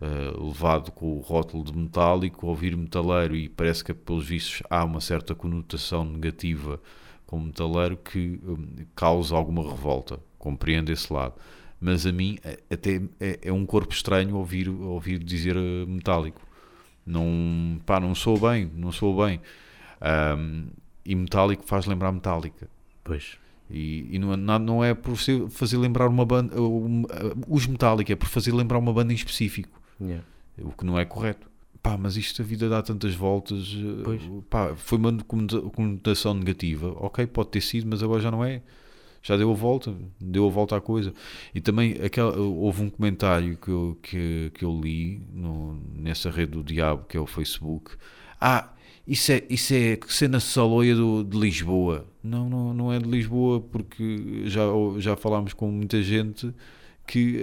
eh, 0.00 0.32
levado 0.38 0.92
com 0.92 1.16
o 1.16 1.20
rótulo 1.20 1.64
de 1.64 1.76
metálico, 1.76 2.46
ouvir 2.46 2.76
metaleiro, 2.76 3.34
e 3.34 3.48
parece 3.48 3.82
que 3.82 3.94
pelos 3.94 4.26
vistos 4.26 4.62
há 4.68 4.84
uma 4.84 5.00
certa 5.00 5.34
conotação 5.34 6.04
negativa 6.04 6.80
com 7.26 7.40
metaleiro 7.40 7.96
que 7.96 8.38
hum, 8.44 8.84
causa 8.94 9.34
alguma 9.34 9.62
revolta. 9.62 10.20
Compreendo 10.38 10.92
esse 10.92 11.10
lado. 11.12 11.34
Mas 11.80 12.06
a 12.06 12.12
mim 12.12 12.38
eh, 12.44 12.60
até 12.70 13.00
é, 13.18 13.40
é 13.42 13.52
um 13.52 13.64
corpo 13.64 13.94
estranho 13.94 14.36
ouvir, 14.36 14.68
ouvir 14.68 15.18
dizer 15.18 15.56
eh, 15.56 15.86
metálico. 15.86 16.46
Não, 17.06 17.80
pá, 17.86 17.98
não 17.98 18.14
sou 18.14 18.38
bem, 18.38 18.70
não 18.74 18.92
sou 18.92 19.24
bem. 19.24 19.40
Ahm, 20.00 20.68
e 21.04 21.14
metálico 21.14 21.64
faz 21.64 21.86
lembrar 21.86 22.12
metálica. 22.12 22.68
Pois. 23.02 23.38
E, 23.70 24.08
e 24.10 24.18
não, 24.18 24.32
é- 24.32 24.58
não 24.58 24.84
é 24.84 24.94
por 24.94 25.16
fazer 25.50 25.76
lembrar 25.78 26.08
uma 26.08 26.24
banda, 26.24 26.54
os 27.48 27.66
Metallica, 27.66 28.12
é 28.12 28.16
por 28.16 28.28
fazer 28.28 28.52
lembrar 28.52 28.78
uma 28.78 28.92
banda 28.92 29.12
em 29.12 29.16
específico, 29.16 29.80
Yeah. 30.00 30.24
o 30.60 30.70
que 30.70 30.84
não 30.84 30.98
é 30.98 31.04
correto. 31.04 31.48
Pá, 31.82 31.96
mas 31.98 32.16
isto 32.16 32.40
a 32.40 32.44
vida 32.44 32.68
dá 32.68 32.82
tantas 32.82 33.14
voltas. 33.14 33.74
eh, 33.76 34.02
Pois. 34.04 34.22
Pá, 34.48 34.74
foi 34.74 34.96
uma 34.98 35.12
conota- 35.24 35.60
conotação 35.60 36.32
negativa. 36.34 36.92
Ok, 36.96 37.26
pode 37.26 37.50
ter 37.50 37.60
sido, 37.60 37.86
mas 37.88 38.02
agora 38.02 38.20
já 38.22 38.30
não 38.30 38.42
é. 38.44 38.62
Já 39.22 39.36
deu 39.36 39.50
a 39.50 39.54
volta, 39.54 39.94
deu 40.20 40.46
a 40.46 40.50
volta 40.50 40.76
à 40.76 40.80
coisa. 40.80 41.12
E 41.54 41.60
também 41.60 41.92
aquela, 42.04 42.36
houve 42.38 42.82
um 42.82 42.90
comentário 42.90 43.56
que 43.56 43.68
eu, 43.70 43.98
que, 44.02 44.50
que 44.54 44.64
eu 44.64 44.78
li 44.80 45.26
no, 45.32 45.78
nessa 45.94 46.30
rede 46.30 46.52
do 46.52 46.62
diabo, 46.62 47.04
que 47.08 47.16
é 47.16 47.20
o 47.20 47.26
Facebook. 47.26 47.92
Ah, 48.40 48.70
isso 49.06 49.32
é, 49.32 49.42
isso 49.50 49.74
é 49.74 49.98
cena 50.08 50.40
saloia 50.40 50.94
do, 50.94 51.22
de 51.24 51.38
Lisboa. 51.38 52.06
Não, 52.22 52.48
não, 52.48 52.72
não 52.74 52.92
é 52.92 52.98
de 52.98 53.08
Lisboa, 53.08 53.60
porque 53.60 54.42
já, 54.46 54.62
já 54.98 55.14
falámos 55.16 55.52
com 55.52 55.70
muita 55.70 56.02
gente 56.02 56.54
que 57.06 57.38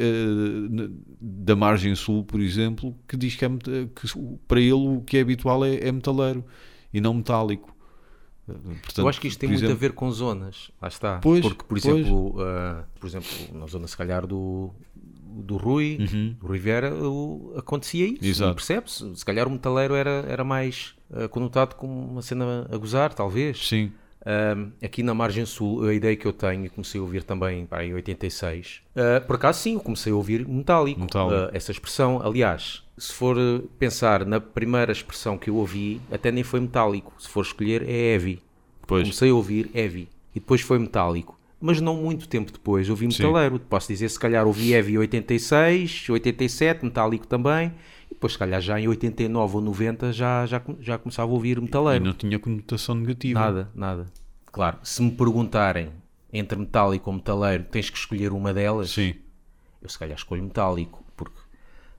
na- 0.72 0.90
da 1.20 1.56
margem 1.56 1.94
sul, 1.94 2.24
por 2.24 2.40
exemplo, 2.40 2.96
que 3.08 3.16
diz 3.16 3.36
que, 3.36 3.46
é, 3.46 3.50
que 3.50 4.08
para 4.48 4.60
ele 4.60 4.74
o 4.74 5.02
que 5.02 5.18
é 5.18 5.22
habitual 5.22 5.64
é, 5.64 5.76
é 5.76 5.92
metaleiro 5.92 6.44
e 6.92 7.00
não 7.00 7.14
metálico. 7.14 7.76
Eh, 8.50 8.54
Portanto, 8.82 8.98
eu 8.98 9.08
acho 9.08 9.22
que 9.22 9.28
isto 9.28 9.40
tem 9.40 9.50
muito 9.50 9.60
exemplo, 9.60 9.76
a 9.76 9.80
ver 9.80 9.92
com 9.94 10.12
zonas. 10.12 10.72
Lá 10.82 10.88
está. 10.88 11.20
Pois, 11.20 11.42
Porque, 11.42 11.64
por 11.64 11.78
exemplo, 11.78 12.36
ah, 12.40 12.84
por 13.00 13.06
exemplo, 13.08 13.30
na 13.54 13.68
zona 13.68 13.88
se 13.88 13.96
calhar 13.96 14.26
do, 14.26 14.72
do 15.32 15.58
Rui, 15.58 15.98
do 16.40 16.48
Rui 16.48 16.60
Vieira, 16.60 16.94
o- 16.94 17.54
acontecia 17.58 18.08
isso. 18.22 18.44
Uhum. 18.46 18.54
Percebe-se? 18.54 19.16
Se 19.16 19.26
calhar 19.26 19.48
o 19.48 19.52
metaleiro 19.52 19.94
era, 19.96 20.26
era 20.28 20.44
mais 20.44 20.94
ah, 21.14 21.28
conotado 21.28 21.76
como 21.76 21.94
uma 21.94 22.22
cena 22.22 22.68
a 22.72 22.78
gozar, 22.78 23.14
talvez. 23.14 23.68
Sim, 23.68 23.92
Um, 24.24 24.72
aqui 24.86 25.02
na 25.02 25.16
margem 25.16 25.48
sul, 25.48 25.84
a 25.88 25.94
ideia 25.96 26.16
que 26.16 26.28
eu 26.28 26.32
tenho, 26.32 26.64
e 26.66 26.70
comecei 26.70 27.00
a 27.00 27.04
ouvir 27.04 27.24
também 27.24 27.66
pá, 27.66 27.84
em 27.84 27.92
86, 27.96 28.82
uh, 28.96 29.26
por 29.26 29.36
acaso 29.36 29.60
sim, 29.62 29.74
eu 29.74 29.80
comecei 29.80 30.14
a 30.14 30.16
ouvir 30.16 30.48
metálico, 30.48 31.02
Metálico. 31.02 31.34
Uh, 31.34 31.50
essa 31.52 31.72
expressão. 31.72 32.22
Aliás, 32.24 32.84
se 32.96 33.12
for 33.14 33.36
uh, 33.36 33.62
pensar 33.80 34.24
na 34.24 34.40
primeira 34.40 34.92
expressão 34.92 35.40
que 35.40 35.50
eu 35.50 35.56
ouvi, 35.56 36.00
até 36.12 36.32
nem 36.32 36.44
foi 36.44 36.60
metálico. 36.60 37.12
Se 37.18 37.28
for 37.28 37.42
escolher, 37.44 37.82
é 37.90 38.14
heavy. 38.14 38.40
pois. 38.86 39.02
Comecei 39.02 39.32
a 39.32 39.34
ouvir 39.34 39.72
heavy 39.74 40.08
e 40.36 40.40
depois 40.40 40.62
foi 40.62 40.78
metálico. 40.78 41.40
Mas 41.62 41.80
não 41.80 41.96
muito 41.98 42.28
tempo 42.28 42.52
depois 42.52 42.90
ouvi 42.90 43.12
Sim. 43.12 43.24
metaleiro. 43.24 43.60
Posso 43.60 43.88
dizer, 43.90 44.10
se 44.10 44.20
calhar 44.20 44.46
ouvi 44.48 44.72
heavy 44.74 44.94
em 44.94 44.98
86, 44.98 46.10
87, 46.10 46.84
metálico 46.84 47.28
também. 47.28 47.68
E 48.10 48.14
depois, 48.16 48.34
se 48.34 48.40
calhar, 48.40 48.60
já 48.60 48.80
em 48.80 48.88
89 48.88 49.56
ou 49.58 49.62
90 49.62 50.12
já, 50.12 50.46
já, 50.46 50.62
já 50.80 50.98
começava 50.98 51.32
a 51.32 51.34
ouvir 51.34 51.58
E 51.58 51.62
metaleiro. 51.62 52.04
não 52.04 52.14
tinha 52.14 52.40
conotação 52.40 52.96
negativa. 52.96 53.40
Nada, 53.40 53.70
nada. 53.76 54.06
Claro, 54.52 54.80
se 54.84 55.02
me 55.02 55.12
perguntarem 55.12 55.90
entre 56.34 56.58
metálico 56.58 57.10
ou 57.10 57.16
metaleiro, 57.16 57.64
tens 57.66 57.90
que 57.90 57.98
escolher 57.98 58.32
uma 58.34 58.54
delas, 58.54 58.90
Sim, 58.92 59.14
eu 59.82 59.88
se 59.90 59.98
calhar 60.00 60.18
escolho 60.18 60.44
metálico, 60.44 61.04
porque, 61.16 61.38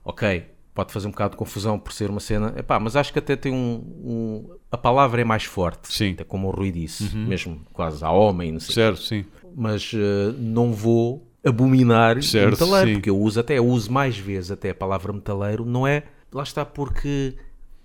ok, 0.03 0.45
pode 0.73 0.91
fazer 0.91 1.07
um 1.07 1.11
bocado 1.11 1.31
de 1.31 1.37
confusão 1.37 1.77
por 1.79 1.91
ser 1.93 2.09
uma 2.09 2.19
cena, 2.19 2.53
epá, 2.57 2.79
mas 2.79 2.95
acho 2.95 3.11
que 3.13 3.19
até 3.19 3.35
tem 3.35 3.51
um, 3.53 3.75
um- 4.03 4.49
A 4.71 4.77
palavra 4.77 5.21
é 5.21 5.23
mais 5.23 5.43
forte, 5.43 5.91
Sim. 5.93 6.07
Uhum. 6.07 6.13
até 6.13 6.23
como 6.23 6.47
o 6.47 6.51
Rui 6.51 6.71
disse, 6.71 7.15
mesmo 7.15 7.61
quase 7.73 8.03
a 8.03 8.11
homem, 8.11 8.51
não 8.51 8.59
sei. 8.59 8.73
certo, 8.75 9.01
sim. 9.01 9.25
Mas 9.55 9.91
eh, 9.93 10.33
não 10.37 10.71
vou 10.73 11.27
abominar 11.45 12.17
o 12.17 12.23
Certo, 12.23 12.51
metaleiro, 12.51 12.87
sim. 12.87 12.93
porque 12.95 13.09
eu 13.09 13.17
uso 13.19 13.39
até, 13.39 13.57
eu 13.57 13.65
uso 13.67 13.91
mais 13.91 14.17
vezes 14.17 14.49
até 14.51 14.69
a 14.69 14.75
palavra 14.75 15.11
metaleiro, 15.13 15.65
não 15.65 15.85
é? 15.85 16.03
Lá 16.31 16.43
está 16.43 16.65
porque 16.65 17.35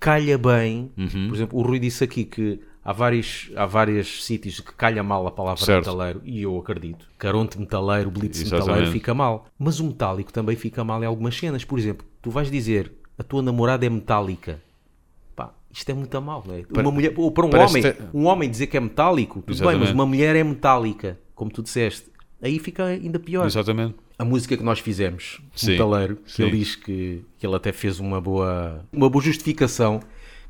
calha 0.00 0.38
bem. 0.38 0.90
Uhum. 0.96 1.28
Por 1.28 1.34
exemplo, 1.34 1.58
o 1.58 1.62
Rui 1.62 1.78
disse 1.78 2.04
aqui 2.04 2.24
que 2.24 2.60
há 2.84 2.92
vários, 2.92 3.50
há 3.56 3.66
vários 3.66 4.24
sítios 4.24 4.60
que 4.60 4.72
calha 4.74 5.02
mal 5.02 5.26
a 5.26 5.30
palavra 5.30 5.62
Certo. 5.64 5.86
metaleiro, 5.86 6.22
e 6.24 6.42
eu 6.42 6.56
acredito. 6.56 7.06
Caronte 7.18 7.58
metaleiro, 7.58 8.10
blitz 8.10 8.40
Exatamente. 8.40 8.66
metaleiro 8.68 8.92
fica 8.92 9.12
mal. 9.12 9.46
Mas 9.58 9.80
o 9.80 9.84
metálico 9.84 10.32
também 10.32 10.56
fica 10.56 10.82
mal 10.84 11.02
em 11.02 11.06
algumas 11.06 11.36
cenas. 11.36 11.64
Por 11.64 11.78
exemplo, 11.78 12.06
tu 12.22 12.30
vais 12.30 12.50
dizer 12.50 12.92
a 13.18 13.22
tua 13.24 13.42
namorada 13.42 13.84
é 13.84 13.90
metálica. 13.90 14.60
Pá, 15.34 15.52
isto 15.70 15.90
é 15.90 15.94
muito 15.94 16.16
a 16.16 16.20
mal, 16.20 16.44
não 16.46 16.54
é? 16.54 16.62
Uma 16.80 16.90
mulher, 16.92 17.12
ou 17.16 17.30
para 17.32 17.44
um 17.44 17.50
homem, 17.60 17.82
te- 17.82 17.96
um 18.14 18.26
homem 18.26 18.48
dizer 18.48 18.68
que 18.68 18.76
é 18.76 18.80
metálico, 18.80 19.42
tudo 19.42 19.66
bem, 19.66 19.76
mas 19.76 19.90
uma 19.90 20.06
mulher 20.06 20.36
é 20.36 20.44
metálica, 20.44 21.18
como 21.38 21.52
tu 21.52 21.62
disseste. 21.62 22.10
Aí 22.42 22.58
fica 22.58 22.84
ainda 22.84 23.18
pior. 23.18 23.46
Exatamente. 23.46 23.94
A 24.18 24.24
música 24.24 24.56
que 24.56 24.62
nós 24.62 24.80
fizemos, 24.80 25.40
Sim, 25.54 25.72
Metaleiro, 25.72 26.16
que 26.16 26.32
sim. 26.32 26.42
ele 26.42 26.58
diz 26.58 26.74
que, 26.74 27.24
que 27.38 27.46
ele 27.46 27.54
até 27.54 27.70
fez 27.72 28.00
uma 28.00 28.20
boa, 28.20 28.84
uma 28.92 29.08
boa 29.08 29.22
justificação, 29.24 30.00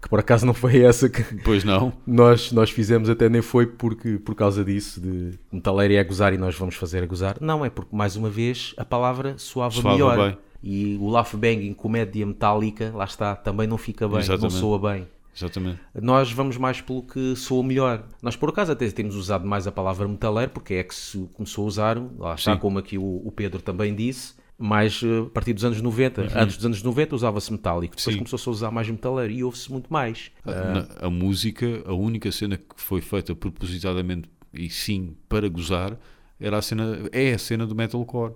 que 0.00 0.08
por 0.08 0.18
acaso 0.18 0.46
não 0.46 0.54
foi 0.54 0.80
essa 0.80 1.08
que 1.10 1.22
Pois 1.44 1.64
não. 1.64 1.92
nós, 2.06 2.50
nós 2.52 2.70
fizemos, 2.70 3.10
até 3.10 3.28
nem 3.28 3.42
foi 3.42 3.66
porque, 3.66 4.18
por 4.18 4.34
causa 4.34 4.64
disso, 4.64 4.98
de 5.00 5.38
metaleiro 5.52 5.92
é 5.94 6.02
gozar 6.04 6.32
e 6.32 6.38
nós 6.38 6.54
vamos 6.56 6.74
fazer 6.76 7.02
a 7.02 7.06
gozar. 7.06 7.36
Não, 7.40 7.62
é 7.64 7.68
porque, 7.68 7.94
mais 7.94 8.16
uma 8.16 8.30
vez, 8.30 8.72
a 8.78 8.84
palavra 8.84 9.34
soava, 9.36 9.74
Soava 9.74 9.92
melhor. 9.92 10.16
bem. 10.16 10.38
E 10.62 10.96
o 11.00 11.08
laugh 11.08 11.34
banging, 11.36 11.74
comédia 11.74 12.24
metálica, 12.26 12.90
lá 12.94 13.04
está, 13.04 13.36
também 13.36 13.66
não 13.66 13.76
fica 13.78 14.08
bem, 14.08 14.18
Exatamente. 14.20 14.42
não 14.42 14.50
soa 14.50 14.78
bem. 14.78 15.06
Exatamente. 15.38 15.80
Nós 16.00 16.32
vamos 16.32 16.56
mais 16.56 16.80
pelo 16.80 17.02
que 17.02 17.34
soa 17.36 17.62
melhor. 17.62 18.04
Nós, 18.22 18.36
por 18.36 18.48
acaso, 18.50 18.72
até 18.72 18.90
temos 18.90 19.14
usado 19.14 19.46
mais 19.46 19.66
a 19.66 19.72
palavra 19.72 20.06
metaleiro, 20.08 20.50
porque 20.52 20.74
é 20.74 20.82
que 20.84 20.94
se 20.94 21.18
começou 21.34 21.64
a 21.64 21.68
usar, 21.68 21.96
lá 22.18 22.34
está, 22.34 22.54
Sim. 22.54 22.58
como 22.58 22.78
aqui 22.78 22.98
o, 22.98 23.22
o 23.24 23.30
Pedro 23.32 23.62
também 23.62 23.94
disse, 23.94 24.34
mais 24.58 25.00
eh, 25.04 25.20
a 25.26 25.30
partir 25.30 25.52
dos 25.52 25.64
anos 25.64 25.80
90. 25.80 26.22
Antes 26.36 26.56
dos 26.56 26.66
anos 26.66 26.82
90 26.82 27.14
usava-se 27.14 27.52
metálico, 27.52 27.94
depois 27.96 28.14
Uhum. 28.14 28.18
Começou-se 28.22 28.48
a 28.48 28.52
usar 28.52 28.70
mais 28.72 28.88
metaleiro 28.90 29.32
e 29.32 29.44
ouve-se 29.44 29.70
muito 29.70 29.92
mais. 29.92 30.32
Na- 30.44 30.88
a 31.06 31.08
música, 31.10 31.82
a 31.86 31.92
única 31.94 32.32
cena 32.32 32.56
que 32.56 32.64
foi 32.76 33.00
feita 33.00 33.34
propositadamente 33.36 34.28
e 34.52 34.68
sim 34.68 35.14
para 35.28 35.48
gozar, 35.48 35.96
era 36.40 36.58
a 36.58 36.62
cena, 36.62 37.08
é 37.12 37.32
a 37.34 37.38
cena 37.38 37.66
do 37.66 37.74
metalcore. 37.74 38.32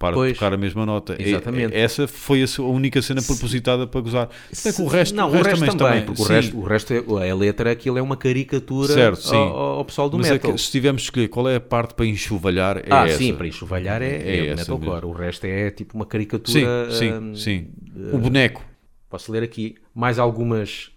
Para 0.00 0.14
Pois. 0.14 0.32
tocar 0.32 0.54
a 0.54 0.56
mesma 0.56 0.86
nota. 0.86 1.14
É- 1.18 1.28
Exatamente. 1.28 1.74
é- 1.74 1.80
essa 1.82 2.08
foi 2.08 2.42
a, 2.42 2.62
única 2.62 3.02
cena 3.02 3.20
propositada 3.20 3.86
para 3.86 4.00
gozar. 4.00 4.30
Se 4.50 4.80
o 4.80 4.86
resto, 4.86 5.14
não, 5.14 5.28
o 5.28 5.30
resto, 5.30 5.76
também, 5.76 5.92
bem. 5.98 6.04
porque 6.06 6.22
o 6.22 6.24
Sim. 6.24 6.32
resto, 6.32 6.56
o 6.58 6.62
resto 6.62 6.94
é, 6.94 7.30
a 7.30 7.34
letra 7.34 7.70
aquilo 7.70 7.98
é 7.98 8.02
uma 8.02 8.16
caricatura 8.16 8.88
Certo, 8.94 9.20
sim. 9.20 9.36
ao, 9.36 9.56
ao 9.58 9.84
pessoal 9.84 10.08
do 10.08 10.16
Mas 10.16 10.28
é 10.28 10.32
metal. 10.32 10.54
que 10.54 10.58
se 10.58 10.70
tivermos 10.70 11.02
de 11.02 11.08
escolher 11.08 11.28
qual 11.28 11.46
é 11.50 11.56
a 11.56 11.60
parte 11.60 11.92
para 11.92 12.06
enxovalhar, 12.06 12.78
é 12.78 12.84
ah, 12.88 13.06
essa. 13.06 13.18
sim, 13.18 13.34
para 13.34 13.46
enxovalhar 13.46 14.00
é, 14.00 14.06
É 14.06 14.46
é, 14.46 14.56
metalcore. 14.56 15.04
O 15.04 15.12
resto 15.12 15.44
é 15.44 15.70
tipo 15.70 15.94
uma 15.94 16.04
Sim, 16.04 16.08
caricatura. 16.08 16.90
sim, 16.92 17.12
hum, 17.12 17.34
sim. 17.34 17.66
O 18.14 18.16
boneco. 18.16 18.64
Posso 19.10 19.30
ler 19.30 19.42
aqui 19.42 19.74
mais 19.94 20.18
algumas 20.18 20.90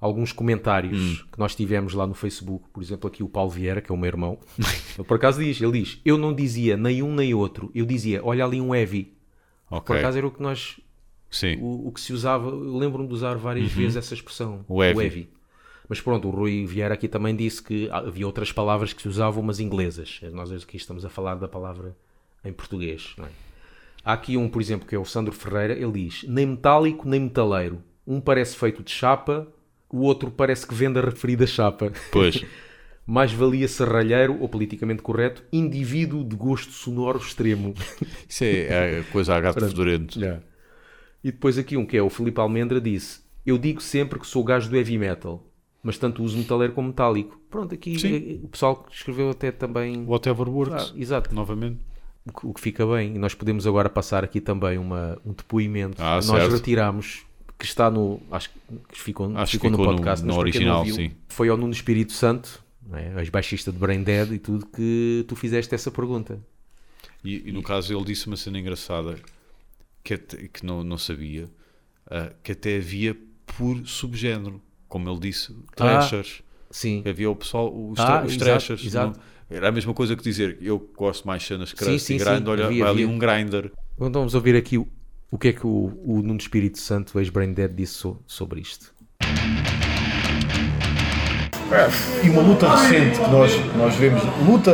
alguns 0.00 0.32
comentários 0.32 0.98
Hum. 0.98 1.24
que 1.30 1.38
nós 1.38 1.54
tivemos 1.54 1.92
lá 1.94 2.06
no 2.06 2.14
Facebook. 2.14 2.68
Por 2.72 2.82
exemplo, 2.82 3.06
aqui 3.08 3.22
o 3.22 3.28
Paulo 3.28 3.50
Vieira, 3.50 3.80
que 3.80 3.92
é 3.92 3.94
o 3.94 3.98
meu 3.98 4.08
irmão. 4.08 4.38
ele 4.98 5.06
por 5.06 5.16
acaso 5.16 5.40
diz, 5.42 5.60
ele 5.60 5.80
diz, 5.82 6.00
eu 6.04 6.16
não 6.16 6.32
dizia 6.34 6.76
nem 6.76 7.02
um 7.02 7.14
nem 7.14 7.34
outro. 7.34 7.70
Eu 7.74 7.84
dizia, 7.84 8.20
olha 8.24 8.44
ali 8.44 8.60
um 8.60 8.74
heavy. 8.74 9.12
Por 9.68 9.76
Ok. 9.78 9.96
acaso 9.98 10.18
era 10.18 10.26
o 10.26 10.30
que 10.30 10.42
nós, 10.42 10.80
Sim. 11.30 11.56
o, 11.60 11.88
o 11.88 11.92
que 11.92 12.00
se 12.00 12.12
usava. 12.12 12.50
Lembro-me 12.50 13.06
de 13.08 13.14
usar 13.14 13.36
várias 13.36 13.70
vezes 13.70 13.96
essa 13.96 14.14
expressão. 14.14 14.64
Uhum. 14.68 14.76
O 14.76 14.82
heavy. 14.82 15.28
Mas 15.88 16.00
pronto, 16.00 16.28
o 16.28 16.30
Rui 16.30 16.64
Vieira 16.66 16.94
aqui 16.94 17.08
também 17.08 17.34
disse 17.36 17.60
que 17.62 17.88
havia 17.90 18.24
outras 18.26 18.52
palavras 18.52 18.92
que 18.92 19.02
se 19.02 19.08
usavam, 19.08 19.42
mas 19.42 19.58
inglesas. 19.60 20.20
Nós 20.32 20.50
aqui 20.52 20.76
estamos 20.76 21.04
a 21.04 21.08
falar 21.08 21.34
da 21.34 21.48
palavra 21.48 21.96
em 22.44 22.52
português. 22.52 23.14
é? 23.18 23.24
Há 24.04 24.12
aqui 24.14 24.36
um, 24.36 24.48
por 24.48 24.62
exemplo, 24.62 24.86
que 24.88 24.94
é 24.94 24.98
o 24.98 25.04
Sandro 25.04 25.32
Ferreira. 25.32 25.74
Ele 25.74 25.92
diz: 26.06 26.24
nem 26.28 26.46
metálico 26.46 27.08
nem 27.08 27.20
metaleiro. 27.20 27.82
Um 28.06 28.20
parece 28.20 28.56
feito 28.56 28.82
de 28.82 28.90
chapa, 28.90 29.46
o 29.96 30.00
outro 30.02 30.30
parece 30.30 30.66
que 30.66 30.74
vende 30.74 30.98
a 30.98 31.02
referida 31.02 31.46
chapa. 31.46 31.92
Pois. 32.10 32.44
Mais 33.06 33.32
valia 33.32 33.66
serralheiro, 33.66 34.36
ou 34.40 34.48
politicamente 34.48 35.02
correto, 35.02 35.42
indivíduo 35.52 36.22
de 36.22 36.36
gosto 36.36 36.70
sonoro 36.70 37.18
extremo. 37.18 37.74
Isso 38.28 38.44
é 38.44 39.00
a 39.00 39.04
coisa 39.12 39.34
a 39.34 39.40
gato 39.40 39.66
fedorento. 39.66 40.18
E 41.24 41.32
depois 41.32 41.58
aqui 41.58 41.76
um 41.76 41.84
que 41.84 41.96
é 41.96 42.02
o 42.02 42.08
Filipe 42.08 42.40
Almendra 42.40 42.80
disse: 42.80 43.20
Eu 43.44 43.58
digo 43.58 43.80
sempre 43.80 44.18
que 44.18 44.26
sou 44.26 44.44
gajo 44.44 44.70
do 44.70 44.76
heavy 44.76 44.96
metal. 44.96 45.44
Mas 45.82 45.96
tanto 45.96 46.22
uso 46.22 46.36
metaleiro 46.36 46.74
como 46.74 46.88
metálico. 46.88 47.40
Pronto, 47.50 47.74
aqui 47.74 47.96
eh, 48.04 48.44
o 48.44 48.48
pessoal 48.48 48.76
que 48.76 48.94
escreveu 48.94 49.30
até 49.30 49.50
também. 49.50 50.04
Whatever 50.06 50.48
works. 50.48 50.92
Ah, 50.94 50.98
exato. 50.98 51.34
Novamente. 51.34 51.80
O 52.26 52.32
que, 52.38 52.46
o 52.46 52.52
que 52.52 52.60
fica 52.60 52.86
bem. 52.86 53.14
E 53.16 53.18
nós 53.18 53.34
podemos 53.34 53.66
agora 53.66 53.88
passar 53.88 54.22
aqui 54.22 54.40
também 54.42 54.76
uma, 54.76 55.18
um 55.24 55.32
depoimento 55.32 55.96
Ah, 56.00 56.16
nós 56.16 56.26
certo. 56.26 56.52
retiramos, 56.52 57.24
que 57.60 57.66
está 57.66 57.90
no. 57.90 58.20
Acho 58.32 58.50
que 58.90 59.00
ficou, 59.00 59.36
Acho 59.36 59.50
que 59.52 59.58
ficou, 59.58 59.70
no 59.70 59.76
ficou 59.76 59.92
no- 59.92 59.96
podcast, 59.98 60.24
no 60.26 60.32
não 60.32 60.40
original, 60.40 60.84
sim. 60.86 61.12
Foi 61.28 61.48
ao 61.50 61.56
Nuno 61.56 61.72
Espírito 61.72 62.12
Santo, 62.12 62.64
não 62.88 62.98
é? 62.98 63.20
ex-baixista 63.20 63.70
de 63.70 63.78
Brain 63.78 64.02
Dead 64.02 64.32
e 64.32 64.38
tudo, 64.38 64.66
que 64.66 65.24
tu 65.28 65.36
fizeste 65.36 65.74
essa 65.74 65.90
pergunta. 65.90 66.40
E, 67.22 67.48
e 67.50 67.52
no 67.52 67.62
caso 67.62 67.94
ele 67.94 68.04
disse 68.04 68.26
uma 68.26 68.36
cena 68.36 68.58
engraçada 68.58 69.16
que, 70.02 70.14
até- 70.14 70.48
que 70.48 70.64
não, 70.64 70.82
não 70.82 70.96
sabia, 70.96 71.48
ah, 72.10 72.32
que 72.42 72.52
até 72.52 72.78
havia 72.78 73.14
por 73.46 73.86
subgénero, 73.86 74.60
como 74.88 75.08
ele 75.10 75.20
disse, 75.20 75.54
trashers. 75.76 76.42
Sim. 76.70 77.02
Que 77.02 77.10
havia 77.10 77.30
o 77.30 77.36
pessoal, 77.36 77.66
os, 77.68 77.98
Ah, 78.00 78.22
os 78.24 78.32
exato, 78.32 78.38
trashers. 78.44 78.84
exato. 78.84 79.18
não- 79.18 79.56
Era 79.56 79.68
a 79.68 79.72
mesma 79.72 79.92
coisa 79.92 80.14
que 80.16 80.22
dizer, 80.22 80.56
eu 80.62 80.78
gosto 80.96 81.26
mais 81.26 81.42
de 81.42 81.48
cenas 81.48 81.70
Sim, 81.70 81.76
crust 81.76 81.98
sim, 82.06 82.14
e 82.14 82.18
sim. 82.20 82.24
grind, 82.24 82.46
olha, 82.48 82.66
Havia, 82.66 82.84
vai 82.84 82.92
ali 82.92 83.02
havia. 83.02 83.14
um 83.14 83.18
grinder. 83.18 83.72
Então 83.96 84.12
vamos 84.12 84.34
ouvir 84.34 84.54
aqui 84.56 84.78
o, 85.30 85.38
que 85.38 85.48
é 85.48 85.52
que 85.52 85.66
o, 85.66 85.92
o 86.04 86.22
Nuno 86.22 86.38
Espírito 86.38 86.78
Santo, 86.78 87.18
ex-Brain 87.18 87.52
Dead, 87.52 87.70
disse 87.74 87.94
so- 87.94 88.20
sobre 88.26 88.60
isto. 88.60 88.92
E 92.24 92.28
uma 92.30 92.42
luta 92.42 92.68
recente 92.68 93.20
que 93.20 93.30
nós, 93.30 93.52
nós 93.76 93.94
vemos, 93.94 94.22
luta 94.44 94.72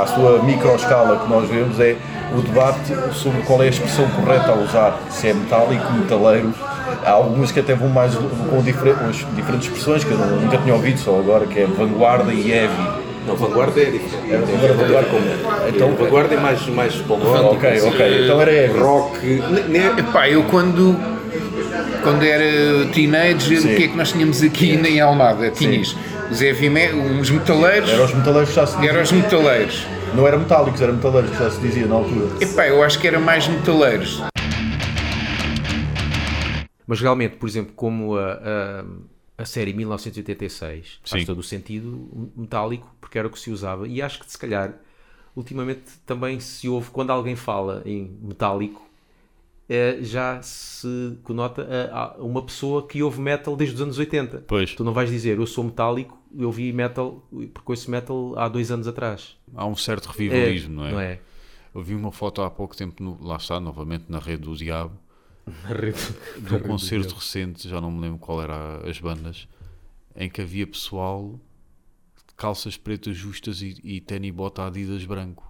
à 0.00 0.06
sua 0.06 0.42
microescala 0.42 1.18
que 1.22 1.28
nós 1.28 1.48
vemos 1.48 1.78
é 1.78 1.96
o 2.34 2.40
debate 2.40 2.94
sobre 3.12 3.42
qual 3.42 3.62
é 3.62 3.66
a 3.66 3.68
expressão 3.68 4.08
correta 4.12 4.52
a 4.52 4.54
usar, 4.54 4.98
se 5.10 5.28
é 5.28 5.34
metálico, 5.34 5.92
metaleiro. 5.92 6.54
Há 7.04 7.10
algumas 7.10 7.52
que 7.52 7.60
até 7.60 7.74
vão 7.74 7.88
mais 7.90 8.14
com 8.14 8.62
diferentes, 8.62 9.26
diferentes 9.34 9.66
expressões 9.68 10.02
que 10.02 10.10
eu 10.10 10.18
nunca 10.18 10.56
tinha 10.58 10.74
ouvido, 10.74 10.98
só 10.98 11.18
agora, 11.18 11.46
que 11.46 11.58
é 11.60 11.66
vanguarda 11.66 12.32
e 12.32 12.50
heavy. 12.50 12.99
Não, 13.26 13.36
vanguarda 13.36 13.80
é 13.80 13.84
diferente. 13.90 14.32
É, 14.32 14.72
vanguarda 14.72 15.08
como- 15.10 15.68
Então, 15.68 15.94
vanguarda 15.94 16.34
é 16.34 16.40
mais, 16.40 16.66
mais 16.68 16.94
romântico. 17.00 17.54
Ok, 17.56 17.82
ok, 17.82 18.24
então 18.24 18.40
era 18.40 18.52
heavy. 18.52 18.78
Rock. 18.78 19.26
ne- 19.68 20.00
Epá, 20.00 20.28
eu 20.28 20.42
quando, 20.44 20.96
quando 22.02 22.24
era 22.24 22.86
teenager, 22.92 23.60
Sim. 23.60 23.72
o 23.72 23.76
que 23.76 23.84
é 23.84 23.88
que 23.88 23.96
nós 23.96 24.12
tínhamos 24.12 24.42
aqui 24.42 24.72
em 24.72 25.00
Almada? 25.00 25.50
Tinhas 25.50 25.94
os 26.30 26.40
heavy 26.40 26.68
uns 26.94 27.30
metaleiros, 27.30 27.90
Era 27.90 28.04
os 28.04 28.14
metaleiros 28.14 28.48
que 28.50 28.54
já 28.56 28.66
se 28.66 28.86
eram 28.88 29.02
os 29.02 29.12
metaleiros. 29.12 29.86
Não 30.14 30.26
era 30.26 30.36
metálicos, 30.36 30.80
era 30.80 30.92
metaleiros 30.92 31.30
que 31.30 31.38
já 31.38 31.50
se 31.50 31.60
dizia 31.60 31.86
na 31.86 31.94
altura. 31.96 32.26
Epá, 32.40 32.66
eu 32.66 32.82
acho 32.82 32.98
que 32.98 33.06
era 33.06 33.20
mais 33.20 33.46
metaleiros. 33.46 34.22
Mas 36.86 37.00
realmente, 37.00 37.36
por 37.36 37.48
exemplo, 37.48 37.72
como 37.76 38.16
a, 38.16 38.32
a, 38.32 38.84
a 39.40 39.44
série 39.44 39.72
1986 39.72 41.00
faz 41.04 41.22
Sim. 41.22 41.26
todo 41.26 41.38
o 41.38 41.42
sentido 41.42 42.30
metálico, 42.36 42.94
porque 43.00 43.18
era 43.18 43.26
o 43.28 43.30
que 43.30 43.38
se 43.38 43.50
usava, 43.50 43.86
e 43.88 44.00
acho 44.02 44.20
que 44.20 44.30
se 44.30 44.38
calhar 44.38 44.74
ultimamente 45.34 45.82
também 46.06 46.40
se 46.40 46.68
ouve 46.68 46.90
quando 46.90 47.10
alguém 47.10 47.36
fala 47.36 47.82
em 47.86 48.16
metálico. 48.22 48.88
eh, 49.68 49.98
já 50.02 50.42
se 50.42 51.16
conota 51.22 51.62
a, 51.92 52.16
a 52.16 52.22
uma 52.22 52.42
pessoa 52.42 52.86
que 52.86 53.02
ouve 53.04 53.20
metal 53.20 53.54
desde 53.56 53.76
os 53.76 53.80
anos 53.80 53.98
80. 53.98 54.44
Pois. 54.48 54.74
Tu 54.74 54.82
não 54.82 54.92
vais 54.92 55.08
dizer 55.08 55.38
eu 55.38 55.46
sou 55.46 55.62
metálico, 55.62 56.18
eu 56.36 56.48
ouvi 56.48 56.72
metal, 56.72 57.24
porque 57.54 57.70
ouço 57.72 57.88
metal 57.90 58.34
há 58.36 58.48
dois 58.48 58.70
anos 58.72 58.88
atrás. 58.88 59.36
Há 59.54 59.64
um 59.66 59.76
certo 59.76 60.06
revivalismo, 60.06 60.74
não 60.74 60.86
é? 60.86 60.90
Não 60.92 61.00
é? 61.00 61.20
Eu 61.72 61.82
vi 61.82 61.94
uma 61.94 62.10
foto 62.10 62.42
há 62.42 62.50
pouco 62.50 62.76
tempo, 62.76 63.00
no- 63.00 63.16
lá 63.22 63.36
está, 63.36 63.60
novamente 63.60 64.06
na 64.08 64.18
rede 64.18 64.42
do 64.42 64.56
Diabo, 64.56 64.92
de 66.38 66.54
um 66.54 66.60
concerto 66.60 67.14
recente, 67.14 67.68
já 67.68 67.80
não 67.80 67.90
me 67.90 68.00
lembro 68.00 68.18
qual 68.18 68.42
era 68.42 68.88
as 68.88 68.98
bandas, 69.00 69.48
em 70.16 70.28
que 70.28 70.40
havia 70.40 70.66
pessoal 70.66 71.38
calças 72.36 72.76
pretas 72.76 73.16
justas 73.16 73.60
e, 73.60 73.78
e 73.84 74.00
ténis 74.00 74.30
bota 74.32 74.64
Adidas 74.66 75.04
branco. 75.04 75.46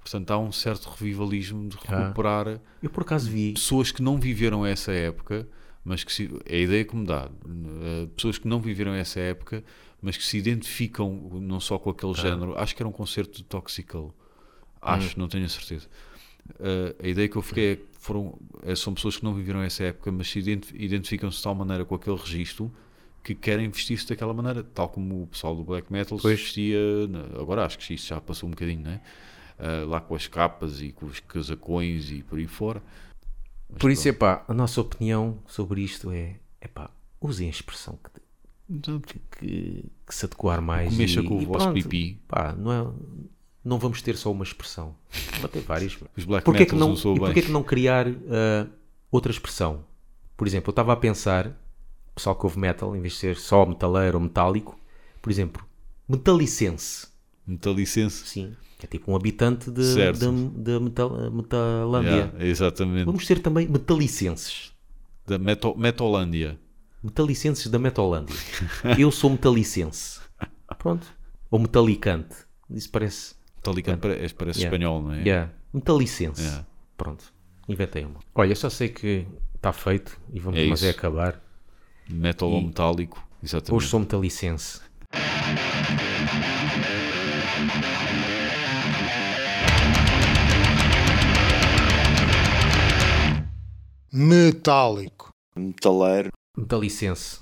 Portanto, 0.00 0.30
há 0.30 0.38
um 0.38 0.50
certo 0.50 0.86
revivalismo 0.88 1.68
de 1.68 1.76
Ah. 1.86 2.00
recuperar 2.04 2.60
Eu 2.82 2.90
por 2.90 3.02
acaso 3.02 3.30
vi. 3.30 3.52
pessoas 3.52 3.92
que 3.92 4.02
não 4.02 4.18
viveram 4.18 4.64
essa 4.66 4.90
época, 4.92 5.46
mas 5.84 6.02
que 6.02 6.12
se, 6.12 6.28
é 6.46 6.56
a 6.56 6.60
ideia 6.60 6.84
que 6.84 6.96
me 6.96 7.06
dá, 7.06 7.28
eh, 7.46 8.06
pessoas 8.16 8.38
que 8.38 8.48
não 8.48 8.60
viveram 8.60 8.94
essa 8.94 9.20
época, 9.20 9.62
mas 10.02 10.16
que 10.16 10.24
se 10.24 10.38
identificam 10.38 11.14
não 11.40 11.60
só 11.60 11.78
com 11.78 11.90
aquele 11.90 12.14
género, 12.14 12.58
acho 12.58 12.74
que 12.74 12.82
era 12.82 12.88
um 12.88 12.92
concerto 12.92 13.36
de 13.36 13.44
Toxical, 13.44 14.12
acho, 14.80 15.18
não 15.18 15.28
tenho 15.28 15.44
a 15.44 15.48
certeza. 15.48 15.86
Eh, 16.58 16.96
a 17.04 17.06
ideia 17.06 17.28
que 17.28 17.36
eu 17.36 17.42
fiquei 17.42 17.72
é 17.72 17.78
foram, 18.00 18.36
eh, 18.64 18.74
são 18.74 18.92
pessoas 18.94 19.16
que 19.16 19.22
não 19.24 19.34
viveram 19.34 19.62
essa 19.62 19.84
época, 19.84 20.10
mas 20.10 20.28
se 20.28 20.38
ident- 20.40 20.72
identificam-se 20.74 21.36
de 21.36 21.42
tal 21.44 21.54
maneira 21.54 21.84
com 21.84 21.94
aquele 21.94 22.16
registro 22.16 22.72
que 23.22 23.34
querem 23.34 23.68
vestir-se 23.68 24.08
daquela 24.08 24.32
maneira, 24.34 24.64
tal 24.64 24.88
como 24.88 25.22
o 25.22 25.26
pessoal 25.26 25.54
do 25.54 25.62
black 25.62 25.92
metal 25.92 26.18
se 26.18 26.22
Pois. 26.22 26.40
vestia, 26.40 27.06
na- 27.08 27.40
agora 27.40 27.64
acho 27.66 27.78
que 27.78 27.94
isso 27.94 28.06
já 28.08 28.20
passou 28.20 28.48
um 28.48 28.50
bocadinho, 28.50 28.80
não 28.82 28.90
é? 28.90 29.00
Eh, 29.58 29.84
lá 29.84 30.00
com 30.00 30.14
as 30.14 30.26
capas 30.26 30.80
e 30.80 30.90
com 30.90 31.04
os 31.06 31.20
casacões 31.20 32.10
e 32.10 32.22
por 32.22 32.38
aí 32.38 32.46
fora. 32.46 32.82
Mas 33.68 33.78
Por 33.78 33.90
isso, 33.90 34.02
pronto. 34.04 34.16
epá, 34.16 34.44
a 34.48 34.54
nossa 34.54 34.80
opinião 34.80 35.38
sobre 35.46 35.82
isto 35.82 36.10
é, 36.10 36.36
epá, 36.60 36.90
usem 37.20 37.46
a 37.46 37.50
expressão 37.50 37.98
que, 38.02 38.20
Então, 38.70 38.98
que, 39.00 39.18
que 39.38 39.84
se 40.08 40.24
adequar 40.24 40.62
mais. 40.62 40.90
que 40.92 40.96
mexa 40.98 41.22
com 41.22 41.36
o 41.36 41.40
vosso 41.40 41.66
pronto. 41.66 41.74
pipi. 41.74 42.18
Pá, 42.26 42.52
não, 42.56 42.72
é, 42.72 42.92
não 43.64 43.78
vamos 43.78 44.00
ter 44.02 44.16
só 44.16 44.30
uma 44.30 44.44
expressão. 44.44 44.94
Vamos 45.34 45.50
ter 45.50 45.60
várias. 45.60 45.96
Os 46.16 46.24
black 46.24 46.44
Porquê 46.44 46.66
que 46.66 46.74
metals 46.74 47.04
não, 47.04 47.14
e 47.14 47.18
porquê 47.18 47.34
bem. 47.34 47.44
que 47.44 47.52
não 47.52 47.62
criar 47.62 48.06
ah, 48.08 48.66
outra 49.10 49.30
expressão? 49.30 49.84
Por 50.36 50.46
exemplo, 50.46 50.70
eu 50.70 50.72
estava 50.72 50.92
a 50.92 50.96
pensar, 50.96 51.54
pessoal 52.14 52.34
que 52.34 52.44
ouve 52.44 52.58
metal, 52.58 52.96
em 52.96 53.00
vez 53.00 53.14
de 53.14 53.18
ser 53.18 53.36
só 53.36 53.66
metaleiro 53.66 54.16
ou 54.16 54.24
metálico, 54.24 54.78
por 55.20 55.30
exemplo, 55.30 55.64
metalicense. 56.08 57.08
Metalicense. 57.46 58.26
Sim, 58.26 58.56
que 58.78 58.86
é 58.86 58.88
tipo 58.88 59.12
um 59.12 59.16
habitante 59.16 59.70
de, 59.70 59.94
de, 60.12 60.12
de 60.12 60.80
metal, 60.80 61.30
Metalândia. 61.30 62.10
Yeah, 62.10 62.44
exatamente. 62.46 63.04
Vamos 63.04 63.26
ter 63.26 63.40
também 63.40 63.68
metalicenses. 63.68 64.72
Da 65.26 65.38
Metal, 65.38 65.76
Metalândia. 65.76 66.58
Metalicenses 67.02 67.66
da 67.68 67.78
Metalândia. 67.78 68.34
Eu 68.98 69.10
sou 69.10 69.30
metalicense. 69.30 70.20
Pronto. 70.78 71.06
Ou 71.50 71.58
metalicante. 71.58 72.34
Isso 72.70 72.90
parece. 72.90 73.34
Metalicante 73.60 74.00
parece, 74.00 74.34
parece 74.34 74.60
Yeah. 74.60 74.76
espanhol, 74.76 75.02
não 75.02 75.12
é? 75.14 75.20
Yeah. 75.22 75.50
Metalicense. 75.72 76.40
Yeah. 76.42 76.66
Pronto. 76.96 77.24
Inventei 77.68 78.04
uma. 78.04 78.20
Olha, 78.34 78.54
só 78.56 78.70
sei 78.70 78.88
que 78.88 79.26
está 79.54 79.72
feito 79.72 80.18
e 80.32 80.40
vamos 80.40 80.58
É 80.58 80.66
mas 80.66 80.82
é 80.82 80.88
isso. 80.90 80.98
acabar. 80.98 81.40
Metal 82.08 82.48
ou 82.50 82.60
metálico. 82.62 83.22
Exatamente. 83.42 83.74
Hoje 83.74 83.88
sou 83.88 84.00
metalicense. 84.00 84.80
Metálico. 94.12 95.30
Metaleiro. 95.56 96.30
Metalicense. 96.56 97.40